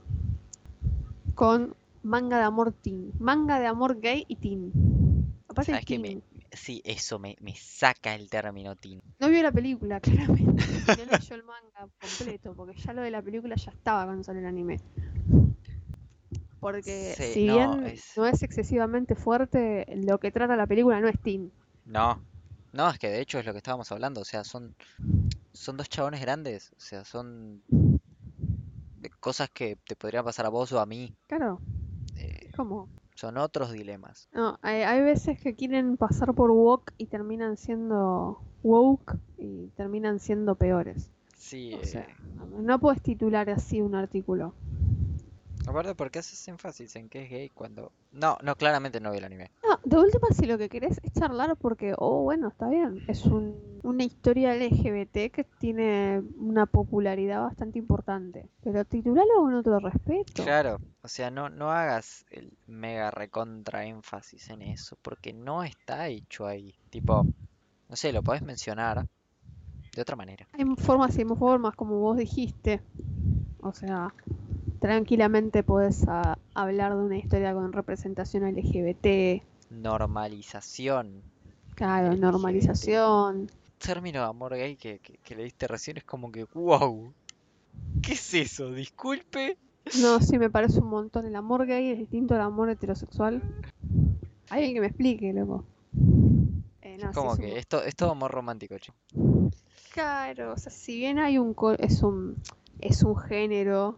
[1.33, 4.71] con manga de amor teen, manga de amor gay y teen.
[5.53, 5.99] Aparte ¿Sabes qué?
[5.99, 6.23] Me, teen.
[6.51, 9.01] sí, eso me, me saca el término teen.
[9.19, 10.63] No vio la película, claramente.
[10.97, 14.41] No leyó el manga completo, porque ya lo de la película ya estaba cuando salió
[14.41, 14.79] el anime.
[16.59, 20.99] Porque Sí, si no, bien es- no es excesivamente fuerte, lo que trata la película
[20.99, 21.51] no es teen.
[21.85, 22.21] No,
[22.71, 24.73] no, es que de hecho es lo que estábamos hablando, o sea, son,
[25.53, 27.61] son dos chabones grandes, o sea, son
[29.19, 31.59] cosas que te podrían pasar a vos o a mí, Claro,
[32.17, 32.87] eh, es como...
[33.15, 34.27] son otros dilemas.
[34.33, 40.19] No, hay, hay veces que quieren pasar por woke y terminan siendo woke y terminan
[40.19, 41.09] siendo peores.
[41.37, 42.15] Sí, O sea, eh,
[42.59, 44.53] no puedes titular así un artículo.
[45.67, 47.91] aparte, ¿por qué haces énfasis en que es gay cuando...
[48.11, 49.51] No, no, claramente no vi el anime.
[49.67, 53.03] No, de última si lo que querés es charlar porque, oh, bueno, está bien.
[53.07, 58.47] Es un, una historia LGBT que tiene una popularidad bastante importante.
[58.63, 60.43] Pero titulalo con otro respeto.
[60.43, 66.07] Claro, o sea, no, no hagas el mega recontra énfasis en eso, porque no está
[66.07, 66.75] hecho ahí.
[66.89, 67.25] Tipo,
[67.89, 69.05] no sé, lo podés mencionar
[69.93, 70.47] de otra manera.
[70.53, 72.81] Hay formas y formas, como vos dijiste.
[73.61, 74.13] O sea,
[74.79, 79.43] tranquilamente podés ah, hablar de una historia con representación LGBT.
[79.81, 81.21] Normalización.
[81.75, 82.21] Claro, LGBT.
[82.21, 83.51] normalización.
[83.79, 87.11] término de amor gay que, que, que leíste recién es como que, wow,
[88.01, 88.71] ¿qué es eso?
[88.71, 89.57] Disculpe.
[90.01, 91.25] No, sí, me parece un montón.
[91.25, 93.41] El amor gay es distinto al amor heterosexual.
[94.49, 95.65] Alguien que me explique, loco.
[96.81, 98.97] Eh, no, sí, Como es un que esto es todo amor romántico, chico.
[99.93, 102.37] Claro, o sea, si bien hay un es un
[102.79, 103.97] es un género,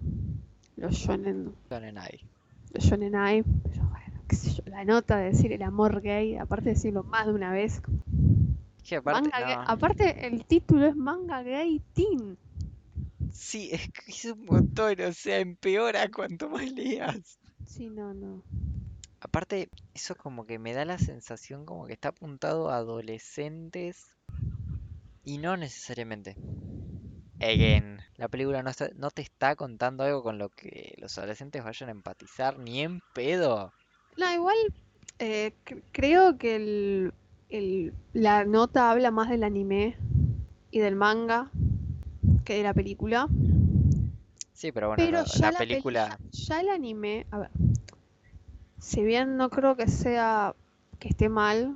[0.76, 2.20] los shonen, Shonen Ai.
[2.74, 3.65] los pero bueno,
[4.28, 7.34] qué sé yo, la nota de decir el amor gay, aparte de decirlo más de
[7.34, 7.82] una vez,
[8.84, 9.64] Que aparte, manga gay- no.
[9.68, 12.38] aparte el título es manga gay teen.
[13.32, 17.38] Sí, es que es un montón, o sea, empeora cuanto más leas.
[17.66, 18.44] Sí, no, no.
[19.20, 24.06] Aparte, eso como que me da la sensación como que está apuntado a adolescentes
[25.24, 26.36] y no necesariamente.
[27.42, 31.64] Again, la película no, está- no te está contando algo con lo que los adolescentes
[31.64, 33.74] vayan a empatizar ni en pedo.
[34.18, 34.56] No, igual
[35.20, 37.14] eh, cre- creo que el,
[37.50, 39.96] el- la nota habla más del anime
[40.72, 41.52] y del manga
[42.44, 43.28] que de la película.
[44.54, 46.08] Sí, pero bueno, Pero ya la peli- película...
[46.10, 47.50] ya, ya el anime, a ver,
[48.80, 50.56] si bien no creo que sea
[51.00, 51.76] que esté mal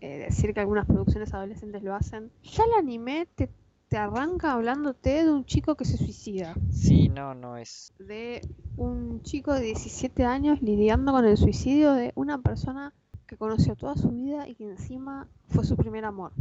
[0.00, 3.48] eh, decir que algunas producciones adolescentes lo hacen, ya el anime te,
[3.88, 7.92] te arranca hablándote de un chico que se suicida, Sí, no, no es...
[7.98, 8.40] de
[8.80, 12.94] un chico de 17 años lidiando con el suicidio de una persona
[13.26, 16.32] que conoció toda su vida y que encima fue su primer amor.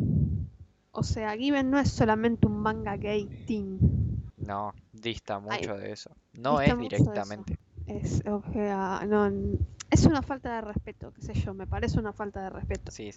[0.91, 3.77] O sea, Given no es solamente un manga gay teen.
[4.37, 6.11] No, dista Ay, mucho de eso.
[6.33, 7.59] No es directamente.
[7.85, 9.29] Es, o sea, no,
[9.91, 12.91] es una falta de respeto, qué sé yo, me parece una falta de respeto.
[12.91, 13.11] Sí,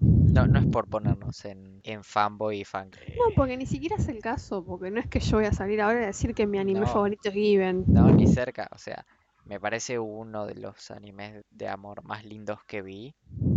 [0.00, 2.90] no, no es por ponernos en, en fanboy y fan.
[2.90, 5.80] No, porque ni siquiera es el caso, porque no es que yo voy a salir
[5.80, 6.86] ahora a decir que mi anime No.
[6.86, 7.84] favorito es Given.
[7.86, 8.68] No, ni cerca.
[8.72, 9.04] O sea,
[9.44, 13.14] me parece uno de los animes de amor más lindos que vi,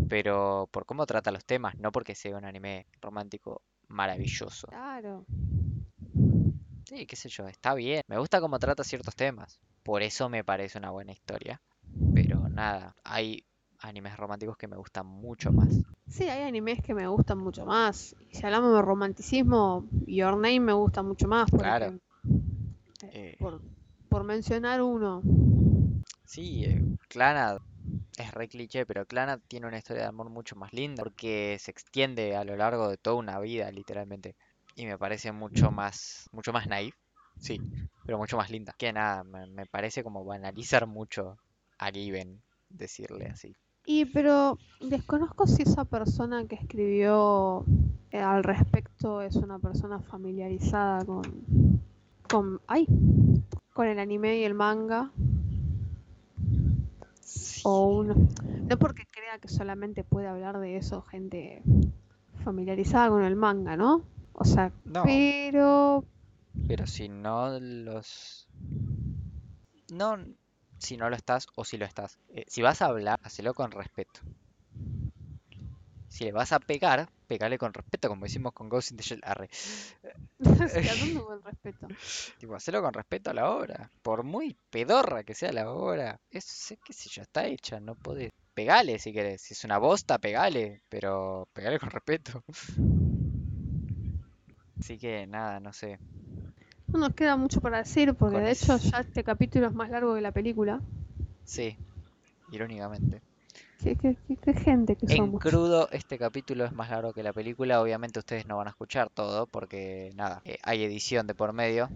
[0.10, 4.68] pero por cómo trata los temas, no porque sea un anime romántico maravilloso.
[4.68, 5.26] Claro.
[6.86, 8.02] Sí, qué sé yo, está bien.
[8.08, 9.60] Me gusta cómo trata ciertos temas.
[9.84, 11.62] Por eso me parece una buena historia.
[12.58, 13.46] Nada, hay
[13.80, 15.70] animes románticos que me gustan mucho más.
[16.10, 18.16] Sí, hay animes que me gustan mucho más.
[18.32, 21.86] Y si hablamos de romanticismo, Your Name me gusta mucho más, por Claro.
[23.04, 23.36] Eh, Eh.
[23.40, 23.62] por,
[24.10, 25.22] por mencionar uno.
[26.26, 26.82] Sí, eh,
[28.18, 31.72] es re cliché, pero Clannad tiene una historia de amor mucho más linda porque se
[31.72, 34.36] extiende a lo largo de toda una vida, literalmente.
[34.76, 36.96] Y me parece mucho más, mucho más naif,
[37.38, 37.62] sí,
[38.06, 38.74] pero mucho más linda.
[38.78, 41.40] Que nada, me, me parece como banalizar mucho
[41.80, 43.56] a Given, decirle así.
[43.86, 47.64] Y pero desconozco si esa persona que escribió
[48.12, 51.82] eh, al respecto es una persona familiarizada con
[52.30, 52.86] con ay,
[53.74, 55.12] con el anime y el manga
[57.22, 58.16] Sí, o uno
[58.70, 61.62] no porque crea que solamente puede hablar de eso gente
[62.44, 64.04] familiarizada con el manga, ¿no?
[64.34, 65.04] O sea, No.
[65.04, 66.04] pero
[66.68, 68.48] pero si no los...
[69.94, 70.18] No,
[70.78, 72.18] si no lo estás o si lo estás.
[72.30, 74.22] Eh, si vas a hablar, hacelo con respeto.
[76.10, 79.22] Si le vas a pegar, pegale con respeto, como decimos con Ghost in the Shell.
[79.24, 79.50] Arre.
[80.40, 81.88] Sí, ¿a dónde va el respeto?
[82.40, 83.92] Tipo, hacelo con respeto a la obra.
[84.02, 86.20] Por muy pedorra que sea la obra.
[86.30, 88.30] Es, qué sé yo, está hecha, no podés.
[88.54, 89.42] Pegale si querés.
[89.42, 90.84] Si es una bosta, pegale.
[90.90, 92.44] Pero pegale con respeto.
[94.80, 96.00] Así que nada, no sé.
[96.94, 99.74] No nos queda mucho para decir porque Con de hecho es- ya este capítulo es
[99.74, 100.82] más largo que la película.
[101.44, 101.78] Sí,
[102.52, 103.22] irónicamente.
[103.84, 105.42] Qué, qué- qué- qué gente que En somos.
[105.42, 107.82] crudo, este capítulo es más largo que la película.
[107.82, 111.90] Obviamente ustedes no van a escuchar todo porque, nada, eh, hay edición de por medio.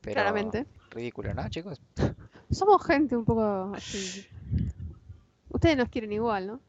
[0.00, 0.66] Pero Claramente.
[0.90, 1.80] ridículo, ¿no, chicos?
[2.50, 4.24] Somos gente un poco así.
[5.50, 6.60] Ustedes nos quieren igual, ¿no?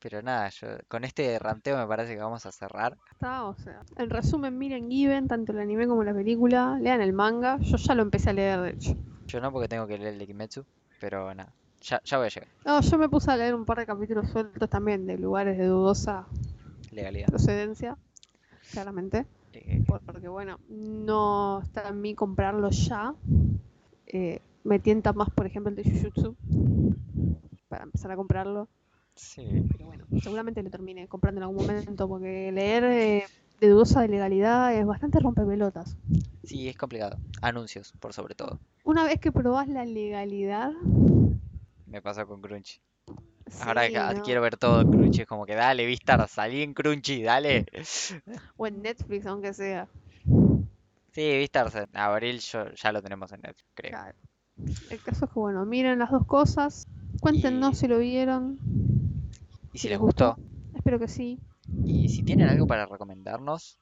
[0.00, 2.96] Pero nada, yo, con este ranteo me parece que vamos a cerrar.
[3.10, 3.82] Está, o sea.
[3.96, 6.78] En resumen, miren Given, tanto el anime como la película.
[6.80, 7.58] Lean el manga.
[7.60, 8.96] Yo ya lo empecé a leer, de hecho.
[9.26, 10.64] Yo no porque tengo que leer el de Kimetsu,
[11.00, 12.48] pero nada, ya, ya voy a llegar.
[12.64, 15.66] No, yo me puse a leer un par de capítulos sueltos también de lugares de
[15.66, 16.26] dudosa
[16.92, 17.26] Legalidad.
[17.28, 17.98] procedencia,
[18.72, 19.26] claramente.
[19.52, 23.14] Eh, por- Porque bueno, no está en mí comprarlo ya.
[24.06, 26.36] Eh, me tienta más, por ejemplo, el de Jujutsu.
[27.68, 28.68] Para empezar a comprarlo.
[29.18, 29.42] Sí,
[29.72, 32.08] Pero bueno, seguramente lo termine comprando en algún momento.
[32.08, 33.26] Porque leer eh,
[33.60, 35.96] de dudosa de legalidad es bastante rompepelotas.
[36.44, 37.18] sí, es complicado.
[37.42, 38.58] Anuncios, por sobre todo.
[38.84, 40.72] Una vez que probás la legalidad.
[41.86, 42.80] Me pasa con Crunchy.
[43.62, 44.22] Ahora sí, ¿no?
[44.22, 47.64] quiero ver todo en Crunchy, es como que dale, Vistar, salí en Crunchy, dale.
[48.56, 49.88] O en Netflix, aunque sea.
[51.12, 53.90] Sí, Vistar, en abril yo, ya lo tenemos en Netflix, creo.
[53.90, 54.18] Claro.
[54.90, 56.86] El caso es que, bueno, miren las dos cosas.
[57.20, 58.58] Cuéntenos Y- si lo vieron.
[59.72, 60.36] Y si les gustó,
[60.74, 61.38] Espero que sí.
[61.84, 63.78] y si tienen algo para recomendarnos,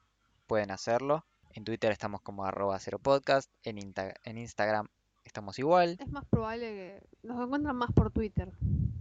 [0.47, 1.25] pueden hacerlo.
[1.53, 4.87] En Twitter estamos como arroba cero podcast, en, Inta- en Instagram
[5.23, 5.97] estamos igual.
[5.99, 6.67] Es más probable
[7.21, 8.51] que nos encuentran más por Twitter.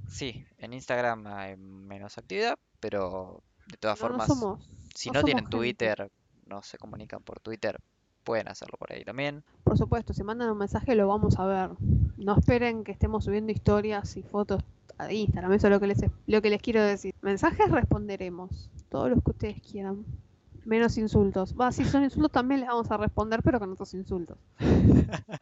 [0.08, 4.70] Sí, en Instagram hay menos actividad, pero de todas No, no formas, somos.
[4.94, 5.56] si no tienen gente.
[5.56, 6.10] Twitter,
[6.46, 7.78] no se comunican por Twitter,
[8.24, 9.42] pueden hacerlo por ahí también.
[9.64, 11.70] Por supuesto, si mandan un mensaje lo vamos a ver.
[12.16, 14.62] No esperen que estemos subiendo historias y fotos
[14.98, 15.52] a Instagram.
[15.52, 17.14] Eso es lo que les, lo que les quiero decir.
[17.22, 18.70] Mensajes responderemos.
[18.88, 20.04] Todos los que ustedes quieran.
[20.64, 21.54] Menos insultos.
[21.58, 24.38] Va, si son insultos también les vamos a responder, pero con otros insultos.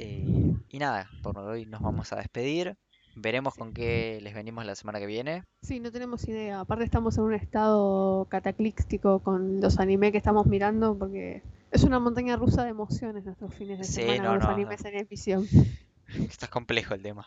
[0.00, 2.76] Eh, y nada, por hoy nos vamos a despedir.
[3.16, 5.42] Veremos con qué les venimos la semana que viene.
[5.62, 6.60] Sí, no tenemos idea.
[6.60, 11.42] Aparte estamos en un estado cataclístico con los anime que estamos mirando porque
[11.72, 14.84] es una montaña rusa de emociones nuestros fines de Sí, semana no, los no, animes
[14.84, 15.46] en emisión.
[16.30, 17.26] Está complejo el tema.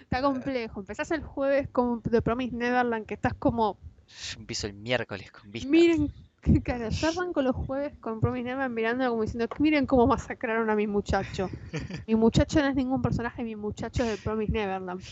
[0.00, 0.80] Está complejo.
[0.80, 5.50] Empezás el jueves con The Promised Neverland que estás como, Yo empiezo el miércoles con
[5.50, 5.70] Vistas.
[5.70, 6.12] miren,
[6.42, 10.68] qué cara, yo arranco los jueves con Promised Neverland mirándolo como diciendo, miren cómo masacraron
[10.70, 11.48] a mi muchacho.
[12.06, 15.02] Mi muchacho no es ningún personaje, mi muchacho es de Promised Neverland.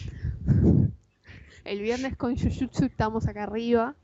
[1.64, 3.94] El viernes con Jujutsu estamos acá arriba.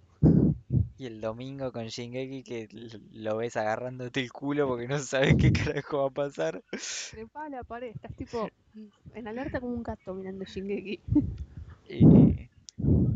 [0.97, 2.68] Y el domingo con Shingeki que
[3.12, 6.62] lo ves agarrándote el culo porque no sabes qué carajo va a pasar.
[7.11, 8.49] Trepada a la pared, estás tipo
[9.14, 11.01] en alerta como un gato mirando Shingeki.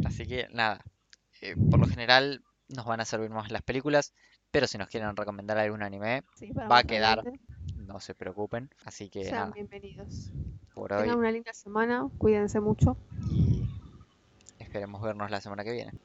[0.05, 0.81] Así que nada,
[1.41, 4.13] eh, por lo general nos van a servir más las películas,
[4.51, 7.23] pero si nos quieren recomendar algún anime, Sí, Va a quedar
[7.87, 8.71] no se preocupen.
[8.85, 10.31] Así que Sean nada, bienvenidos.
[10.75, 12.97] por hoy Tengan una linda semana, cuídense mucho.
[13.31, 13.67] y
[14.59, 15.93] esperemos vernos la semana que viene.